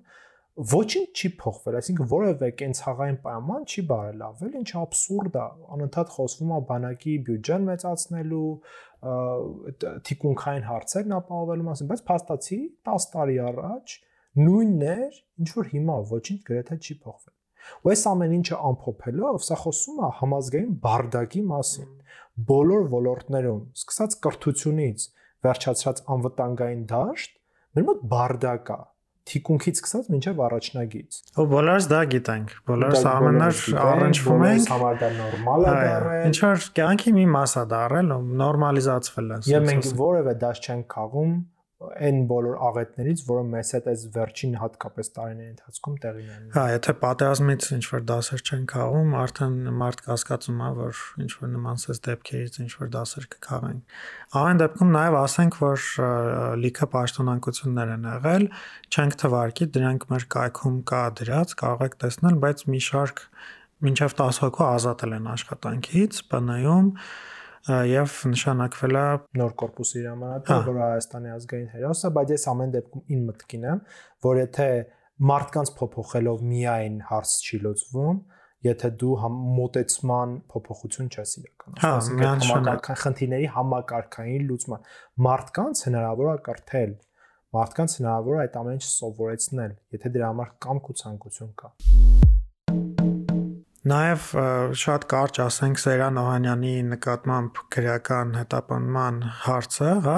ոչինչ 0.59 1.07
չի 1.15 1.29
փոխվել, 1.39 1.75
այսինքն 1.79 2.07
որևէ 2.11 2.47
կենցաղային 2.59 3.17
պայման 3.23 3.61
չի 3.69 3.83
բարելավել, 3.89 4.55
ինչ 4.59 4.69
աբսուրդ 4.79 5.37
է, 5.39 5.43
անընդհատ 5.75 6.11
խոսվում 6.15 6.51
է 6.51 6.59
բանակի 6.71 7.13
բյուջեն 7.29 7.67
մեծացնելու, 7.69 8.49
թիկունքային 10.09 10.67
հարցերն 10.67 11.15
ապահովելու 11.19 11.67
մասին, 11.69 11.89
բայց 11.93 12.03
փաստացի 12.09 12.59
10 12.91 13.07
տարի 13.15 13.37
առաջ 13.49 13.95
նույնն 14.39 14.85
էր, 14.89 15.21
ինչ 15.39 15.49
որ 15.55 15.71
հիմա 15.79 15.97
ոչինչ 16.11 16.39
գրեթե 16.49 16.79
չի 16.79 16.99
փոխվել։ 17.07 17.35
Ու 17.79 17.91
այս 17.93 18.03
ամեն 18.09 18.35
ինչը 18.39 18.59
ամփոփելով, 18.69 19.41
սա 19.45 19.57
խոսում 19.63 19.97
է 19.99 20.11
համազգային 20.19 20.77
բարդակի 20.83 21.41
մասին 21.49 21.89
բոլոր 22.49 22.85
ոլորտներում, 22.99 23.59
սկսած 23.79 24.15
կրթությունից 24.25 25.09
վերջացած 25.45 26.03
անվտանգային 26.15 26.85
դաշտ, 26.89 27.35
մեր 27.75 27.85
մոտ 27.89 28.07
բարդակ 28.13 28.71
է 28.75 28.79
թիկունքից 29.29 29.79
սկսած 29.79 30.09
մինչև 30.13 30.41
առաջնագից։ 30.45 31.19
Ու 31.39 31.45
բոլորս 31.53 31.87
դա 31.91 31.99
գիտենք։ 32.13 32.55
Բոլորս 32.69 33.05
ամենար 33.11 33.61
առնչվում 33.83 34.43
ենք, 34.49 34.71
համար 34.73 34.99
դա 35.03 35.11
նորմալ 35.19 35.67
է 35.69 35.75
դառել։ 35.79 36.25
Ինչ 36.29 36.37
որ 36.45 36.65
կյանքի 36.79 37.13
մի 37.19 37.25
մաս 37.37 37.55
է 37.59 37.63
դառել, 37.75 38.11
նորմալիզացվել 38.41 39.29
է։ 39.29 39.39
Եվ 39.53 39.69
մենք 39.69 39.89
որևէ 40.01 40.35
դաշտ 40.43 40.69
չենք 40.69 40.91
քաղում 40.95 41.33
այն 41.79 42.17
բոլոր 42.27 42.55
աղետներից, 42.67 43.21
որը 43.23 43.43
մեզ 43.49 43.69
հետ 43.75 43.85
այս 43.87 44.01
վերջին 44.15 44.55
հատկապես 44.59 45.09
տարիների 45.15 45.49
ընթացքում 45.49 45.93
տեղի 46.03 46.23
ունեն։ 46.25 46.49
Հա, 46.55 46.63
եթե 46.73 46.95
պատերազմից 47.03 47.67
ինչ 47.77 47.83
որ 47.93 48.03
դասեր 48.09 48.43
չեն 48.43 48.65
քաղում, 48.73 49.13
արդեն 49.19 49.55
մարդ 49.79 50.03
կասկածում 50.09 50.59
է, 50.59 50.71
որ 50.79 51.03
ինչ 51.23 51.31
որ 51.39 51.51
նման 51.53 51.79
սես 51.79 52.03
դեպքերից 52.09 52.59
ինչ 52.59 52.71
որ 52.83 52.91
դասեր 52.97 53.29
կքաղեն։ 53.35 53.79
Ամեն 54.39 54.59
դեպքում 54.59 54.93
նաև 54.99 55.17
ասենք, 55.23 55.59
որ 55.63 55.87
լիքը 56.67 56.89
պաշտոնանկություններ 56.99 57.95
են 57.95 58.05
եղել, 58.11 58.45
չենք 58.91 59.17
թվարկի, 59.23 59.69
դրանք 59.79 60.07
մեր 60.11 60.27
կայքում 60.35 60.77
կա 60.91 61.03
դրած, 61.23 61.57
կարող 61.63 61.87
եք 61.87 61.99
տեսնել, 62.03 62.39
բայց 62.43 62.67
մի 62.75 62.83
շարք 62.89 63.25
մինչև 63.79 64.15
10 64.19 64.43
հոգու 64.43 64.65
ազատել 64.67 65.13
են 65.15 65.27
աշխատանքից, 65.39 66.23
բնայում 66.33 66.87
եւ 67.67 68.15
նշանակվել 68.31 68.97
է 68.99 69.03
նոր 69.39 69.53
կորպուսի 69.59 69.99
հրամանատար, 69.99 70.59
հա։ 70.59 70.67
որը 70.69 70.81
Հայաստանի 70.85 71.31
ազգային 71.35 71.69
հերոսը, 71.73 72.11
բայց 72.15 72.33
ես 72.33 72.45
ամեն 72.53 72.73
դեպքում 72.75 73.13
ին 73.15 73.25
մտքին 73.29 73.65
եմ, 73.69 73.81
որ 74.25 74.39
եթե 74.39 74.67
մարդկանց 75.29 75.71
փոփոխելով 75.79 76.43
միայն 76.49 76.95
հարց 77.09 77.33
չի 77.43 77.59
լուծվում, 77.65 78.21
եթե 78.69 78.89
դու 78.99 79.17
մոտեցման 79.59 80.33
փոփոխություն 80.51 81.11
չես 81.15 81.35
իրականացնում, 81.39 82.23
հա, 82.23 82.31
համակարգային 82.49 83.01
խնդիրների 83.03 83.51
համակարգային 83.55 84.47
լուծման 84.49 84.89
մարդկանց 85.27 85.83
հնարավոր 85.89 86.31
է 86.33 86.41
կրթել, 86.47 86.97
մարդկանց 87.59 87.99
հնարավոր 87.99 88.39
է 88.39 88.41
այդ 88.45 88.57
ամեն 88.63 88.79
ինչը 88.79 88.91
սովորեցնել, 88.95 89.77
եթե 89.99 90.15
դրա 90.17 90.33
համար 90.33 90.51
կամք 90.67 90.91
ու 90.91 90.99
ցանկություն 91.03 91.55
կա։ 91.63 91.73
Նաև 93.89 94.25
շատ 94.77 95.05
կարճ 95.09 95.37
ասենք 95.45 95.79
Սերան 95.81 96.17
Օհանյանի 96.21 96.73
նկատմամբ 96.89 97.61
քրեական 97.73 98.33
հետապնդման 98.37 99.19
հարցը, 99.45 99.93
հա, 100.05 100.17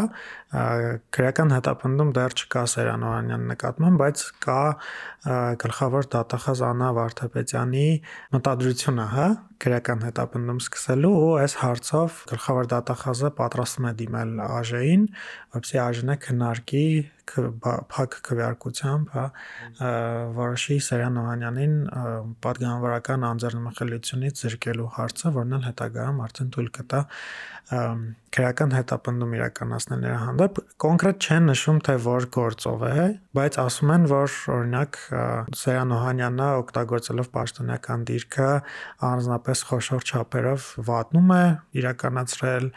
քրեական 1.15 1.53
հետապնդում 1.55 2.11
դեռ 2.17 2.35
չկա 2.41 2.63
Սերան 2.73 3.05
Օհանյանի 3.11 3.49
նկատմամբ, 3.53 4.01
բայց 4.01 4.25
կա 4.47 4.59
գլխավոր 5.63 6.09
դատախազ 6.17 6.65
Անա 6.71 6.89
Վարդապետյանի 6.97 7.87
մտադրությունը, 8.35 9.07
հա, 9.15 9.29
գրական 9.61 10.03
հետապնդում 10.07 10.59
սկսելու 10.61 11.11
ու 11.21 11.31
այս 11.41 11.55
հարցով 11.61 12.19
գլխավոր 12.31 12.69
դատախազը 12.71 13.31
պատրաստվում 13.39 13.87
է 13.87 13.93
դիմել 14.01 14.31
ԱԺ-ին, 14.41 15.03
որպեսզի 15.55 15.81
ԱԺ-ն 15.81 16.13
քննարկի 16.25 16.85
փակ 17.31 18.17
քվեարկությամբ, 18.27 19.11
հա, 19.15 19.25
Վարշի 20.35 20.77
Սերյան 20.87 21.19
Օհանյանին 21.21 21.75
падգամավորական 22.43 23.25
անձեռնմխելիությունից 23.29 24.41
զրկելու 24.41 24.89
հարցը, 24.97 25.33
որն 25.37 25.57
էլ 25.57 25.65
հետագայում 25.69 26.21
արդեն 26.25 26.51
թույլ 26.55 26.69
կտա 26.81 27.01
քրական 28.35 28.73
հետապնդում 28.75 29.35
իրականացնել 29.37 30.01
նրա 30.01 30.17
հանդեպ։ 30.25 30.57
Կոնկրետ 30.83 31.27
չեն 31.27 31.45
նշում 31.51 31.79
թե 31.87 31.95
որ 32.03 32.27
գործով 32.35 32.83
է, 32.89 33.05
բայց 33.31 33.55
ասում 33.61 33.91
են 33.93 34.05
որ 34.11 34.33
օրինակ 34.51 34.97
Սերան 35.55 35.91
Օհանյանը 35.95 36.47
օգտագործելով 36.61 37.29
պաշտոնական 37.31 38.01
դիրքը 38.09 38.47
առանձնապես 39.07 39.61
խոշոր 39.69 40.07
չափերով 40.11 40.65
վատնում 40.89 41.31
է 41.35 41.45
իրականացրել 41.79 42.67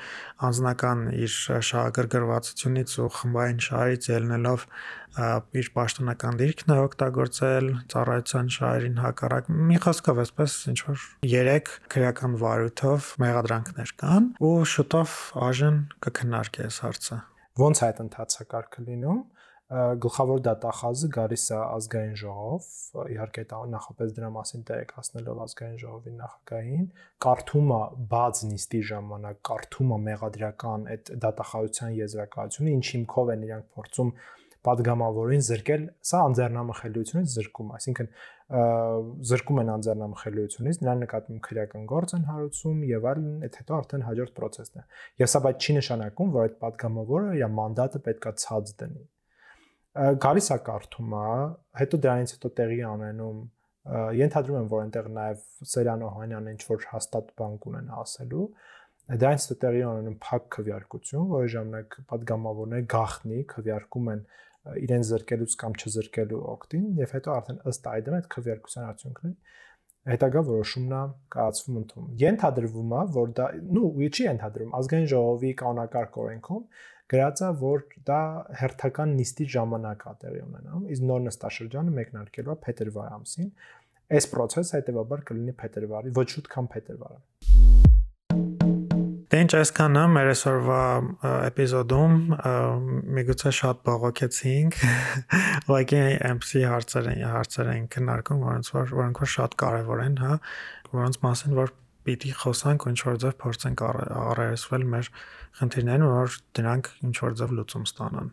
անձնական 0.49 1.03
իր 1.25 1.35
շահագրգռվածությունից 1.71 2.95
ու 3.03 3.09
խմբային 3.19 3.61
շահից 3.67 4.09
ելնելով 4.15 4.69
իր 5.59 5.73
պաշտոնական 5.75 6.39
դիրքն 6.39 6.75
է 6.75 6.79
օգտագործել 6.85 7.69
ծառայության 7.91 8.55
շահերին 8.55 8.97
հակառակ 9.03 9.53
մի 9.75 9.83
խոսքով 9.85 10.23
այսպես 10.23 10.57
ինչ 10.71 10.81
որ 10.87 11.05
3 11.35 11.77
քրեական 11.95 12.35
վարույթով 12.47 13.13
մեղադրանքներ 13.27 13.95
կան 14.03 14.33
ու 14.39 14.57
շուտով 14.75 15.21
ԱԺ-ն 15.35 15.79
կքննարկի 16.07 16.67
այս 16.67 16.83
հարցը 16.87 17.21
ոնց 17.63 17.81
այդ 17.87 18.03
ընթացակարգը 18.05 18.85
լինում 18.91 19.23
գլխավոր 19.73 20.41
դատախազը 20.45 21.09
գալիս 21.15 21.45
է 21.55 21.59
ազգային 21.59 22.17
ժողով, 22.21 22.67
իհարկե 23.15 23.45
նախապես 23.75 24.11
դրա 24.19 24.29
մասին 24.35 24.65
տեղեկացնելով 24.69 25.41
ազգային 25.45 25.79
ժողովի 25.81 26.13
նախագահին, 26.19 26.85
կարդում 27.25 27.73
է 27.73 27.81
բաց 28.13 28.43
նիստի 28.51 28.81
ժամանակ 28.93 29.41
կարդում 29.49 29.95
է 29.97 29.99
մեղադրական 30.05 30.87
այդ 30.95 31.13
դատախազության 31.25 31.97
եզրակացությունը, 32.05 32.75
ինչ 32.77 32.87
հիմքով 32.93 33.33
են 33.35 33.47
իրանք 33.49 33.71
փորձում 33.79 34.13
падգամավորին 34.65 35.43
զրկել, 35.45 35.83
սա 36.09 36.21
անձեռնամխելիությունից 36.25 37.33
զրկում, 37.35 37.73
այսինքն 37.79 38.07
զրկում 39.29 39.61
են 39.61 39.73
անձեռնամխելիությունից, 39.75 40.79
նրա 40.85 40.95
նկատմամբ 41.05 41.43
քրեական 41.49 41.85
գործ 41.91 42.15
են 42.17 42.25
հարուցում 42.31 42.79
եւ 42.89 43.09
այլն, 43.13 43.35
այդ 43.45 43.59
հետո 43.61 43.77
արդեն 43.81 44.07
հաջորդ 44.09 44.35
process-ն 44.41 44.81
է։ 44.81 44.87
Եվ 45.25 45.33
սա 45.35 45.43
բայց 45.45 45.69
չի 45.69 45.77
նշանակում, 45.81 46.33
որ 46.39 46.49
այդ 46.49 46.57
падգամավորը 46.65 47.35
իր 47.41 47.53
մանդատը 47.61 48.03
պետքա 48.09 48.35
ցած 48.45 48.73
դնի 48.81 49.05
գալիս 49.95 50.49
է 50.51 50.57
կարդումը, 50.67 51.27
հետո 51.79 51.99
դրանից 52.05 52.33
հետո 52.35 52.51
տեղի 52.59 52.79
անենում 52.91 53.43
ենթադրում 54.19 54.59
եմ, 54.59 54.69
որ 54.73 54.81
այնտեղ 54.85 55.11
նաև 55.15 55.43
Սերյան 55.71 56.05
Օհանյանն 56.09 56.55
ինչ 56.55 56.63
որ 56.71 56.87
հաստատ 56.95 57.29
բանկ 57.39 57.67
ունեն 57.71 57.91
ասելու։ 58.01 58.47
Դրանից 59.05 59.45
հետո 59.45 59.57
տեղի 59.65 59.83
անենում 59.85 60.17
փակ 60.25 60.47
քվյարկություն, 60.57 61.27
որի 61.35 61.51
ժամանակ 61.55 61.97
падգամավորները 62.11 62.87
գախնի 62.95 63.41
քվյարկում 63.55 64.11
են 64.15 64.23
իրեն 64.85 65.05
զրկելուց 65.05 65.57
կամ 65.61 65.75
չզրկելու 65.85 66.43
օկտին, 66.55 66.87
եւ 67.05 67.15
հետո 67.15 67.35
արդեն 67.35 67.59
ըստ 67.71 67.89
այդմ 67.95 68.17
այդ 68.19 68.29
քվյարկության 68.35 68.87
արդյունքն 68.89 69.35
հետագա 70.05 70.41
որոշումն 70.49 70.95
է 70.95 71.03
կայացվում 71.35 71.77
ընդում։ 71.81 72.09
Ենթադրվում 72.21 72.91
է, 72.95 73.03
որ 73.15 73.31
դա, 73.39 73.47
նու, 73.77 73.85
չի 74.05 74.27
ենթադրում, 74.27 74.75
ազգային 74.81 75.09
ժողովի 75.15 75.53
կանոնակարգ 75.63 76.19
օրենքում 76.25 76.63
գրած 77.15 77.43
է, 77.45 77.51
որ 77.65 77.85
դա 78.11 78.21
հերթական 78.61 79.17
նիստի 79.21 79.49
ժամանակ 79.57 80.05
է 80.05 80.15
տեղի 80.25 80.45
ունենալու, 80.45 80.85
իսկ 80.95 81.09
նոր 81.11 81.25
նստաշրջանը 81.29 81.97
մեկնարկելու 82.01 82.55
է 82.55 82.59
փետրվար 82.69 83.13
ամսին։ 83.19 83.51
Այս 84.15 84.31
process-ը 84.35 84.81
հետեւաբար 84.81 85.29
կլինի 85.33 85.59
փետրվարի, 85.65 86.17
ոչ 86.21 86.29
շուտ 86.37 86.51
քան 86.55 86.73
փետրվարը։ 86.75 88.04
Դե 89.31 89.41
ինչ 89.45 89.53
այսքանը 89.59 90.03
մեր 90.15 90.29
այսօրվա 90.33 90.81
էպիզոդում 91.49 92.17
միգուցե 93.19 93.53
շատ 93.59 93.81
բողոքեցինք, 93.89 94.77
ուղղակի 95.65 96.03
MC 96.29 96.65
հարցեր 96.69 97.09
են 97.15 97.23
հարցեր 97.35 97.71
են 97.75 97.87
քննարկում, 97.95 98.43
որոնց 98.45 98.71
որ 98.75 98.93
որոնք 98.99 99.23
որ 99.25 99.33
շատ 99.35 99.57
կարևոր 99.65 100.05
են, 100.05 100.19
հա, 100.25 100.39
որոնց 100.93 101.19
մասին 101.25 101.59
որ 101.61 101.73
պիտի 102.05 102.33
խոսանք 102.43 102.85
ու 102.85 102.93
ինչ 102.93 103.01
որ 103.09 103.19
ձև 103.25 103.37
փորձենք 103.41 103.83
առերեսվել 103.89 104.87
մեր 104.93 105.11
խնդիրներն, 105.61 106.07
որ 106.11 106.39
դրանք 106.59 106.91
ինչ 107.09 107.17
որ 107.25 107.37
ձև 107.41 107.55
լուծում 107.59 107.87
ստանան։ 107.89 108.33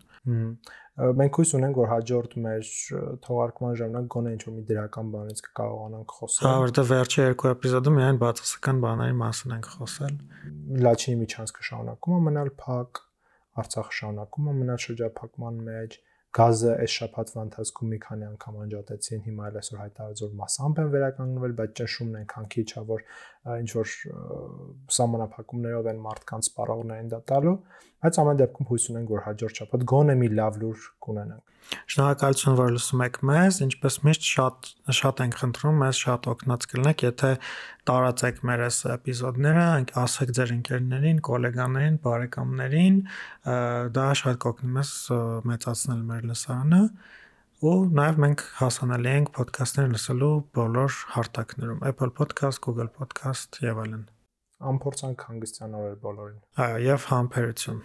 Մենք 0.99 1.37
հույս 1.39 1.51
ունենք, 1.55 1.77
որ 1.79 1.87
հաջորդ 1.87 2.33
մեր 2.43 2.69
թողարկման 3.23 3.75
ժամանակ 3.79 4.07
գոնե 4.11 4.31
ինչ-որ 4.35 4.55
մի 4.57 4.63
դրական 4.71 5.11
բանից 5.13 5.39
կկարողանանք 5.45 6.15
խոսել։ 6.17 6.47
Հա, 6.47 6.51
որտեղ 6.61 6.87
վերջի 6.91 7.21
երկու 7.21 7.49
էպիզոդում 7.51 7.95
միայն 8.01 8.19
բացասական 8.21 8.81
բաների 8.83 9.15
մասին 9.21 9.55
ենք 9.55 9.69
խոսել։ 9.77 10.17
Լաչինի 10.85 11.17
միջանցքը 11.21 11.67
շարունակում 11.71 12.17
է 12.17 12.21
մնալ 12.27 12.51
փակ, 12.59 13.01
Արցախը 13.61 13.95
շարունակում 14.01 14.51
է 14.51 14.57
մնալ 14.59 14.81
շրջափակման 14.83 15.63
մեջ, 15.71 15.97
գազը 16.37 16.73
այս 16.79 16.93
շաբաթվա 16.95 17.43
ընթացքում 17.45 17.89
մի 17.91 17.97
քանի 18.05 18.25
անգամ 18.27 18.59
անջատեցին, 18.63 19.21
հիմա 19.25 19.47
էլ 19.51 19.57
այսօր 19.61 19.79
հայտարարեց 19.81 20.21
որ 20.23 20.33
մասամբ 20.41 20.81
են 20.81 20.91
վերականգնվել, 20.95 21.55
բայց 21.59 21.73
ճնշումն 21.81 22.17
այնքան 22.21 22.49
քիչ 22.55 22.67
է, 22.71 22.83
որ 22.91 23.05
ինչ 23.51 23.69
որ 23.75 23.93
սահմանափակումներով 24.95 25.91
են 25.91 26.03
մարդկանց 26.07 26.51
սպառողներին 26.51 27.11
դա 27.11 27.21
տալու, 27.31 27.55
բայց 28.01 28.19
ամեն 28.21 28.41
դեպքում 28.41 28.69
հույս 28.71 28.85
ունենք, 28.91 29.11
որ 29.11 29.25
հաջորդ 29.27 29.61
շաբաթ 29.61 29.87
գոնե 29.91 30.15
մի 30.21 30.29
լավ 30.39 30.61
լուր 30.61 30.85
կունենանք։ 31.05 31.49
Շնորհակալություն, 31.91 32.55
որ 32.57 32.71
լսում 32.75 33.03
եք 33.05 33.17
մեզ, 33.29 33.57
ինչպես 33.65 33.97
միշտ 34.07 34.25
շատ 34.31 34.69
շատ 34.97 35.21
ենք 35.25 35.37
խնդրում, 35.41 35.77
մեզ 35.81 35.99
շատ 36.01 36.27
օգնած 36.31 36.65
կլինեք, 36.71 37.03
եթե 37.05 37.29
տարածեք 37.89 38.41
մեր 38.47 38.63
այս 38.67 38.77
էպիզոդները, 38.95 39.63
ասեք 40.01 40.33
ձեր 40.37 40.53
ընկերներին, 40.57 41.21
գոլեգաներին, 41.27 41.97
բարեկամներին, 42.05 42.99
դա 43.97 44.05
շատ 44.21 44.39
կօգնի 44.45 44.71
մեզ 44.77 44.91
մեծացնել 45.51 46.03
մեր 46.11 46.27
լսարանը 46.31 46.81
ու 47.61 47.73
նաև 47.97 48.19
մենք 48.25 48.43
հասանելի 48.57 49.11
ենք 49.11 49.35
ոդքասթներ 49.37 49.91
լսելու 49.95 50.31
բոլոր 50.57 50.95
հարթակներում 51.15 51.83
Apple 51.91 52.13
Podcast, 52.17 52.63
Google 52.65 52.89
Podcast 52.95 53.61
եւ 53.65 53.81
այլն։ 53.85 54.07
Ամփորձանք 54.71 55.25
հանգստյան 55.29 55.77
օրեր 55.81 55.95
բոլորին։ 56.05 56.41
Այո, 56.65 56.81
եւ 56.87 57.09
համբերություն։ 57.11 57.81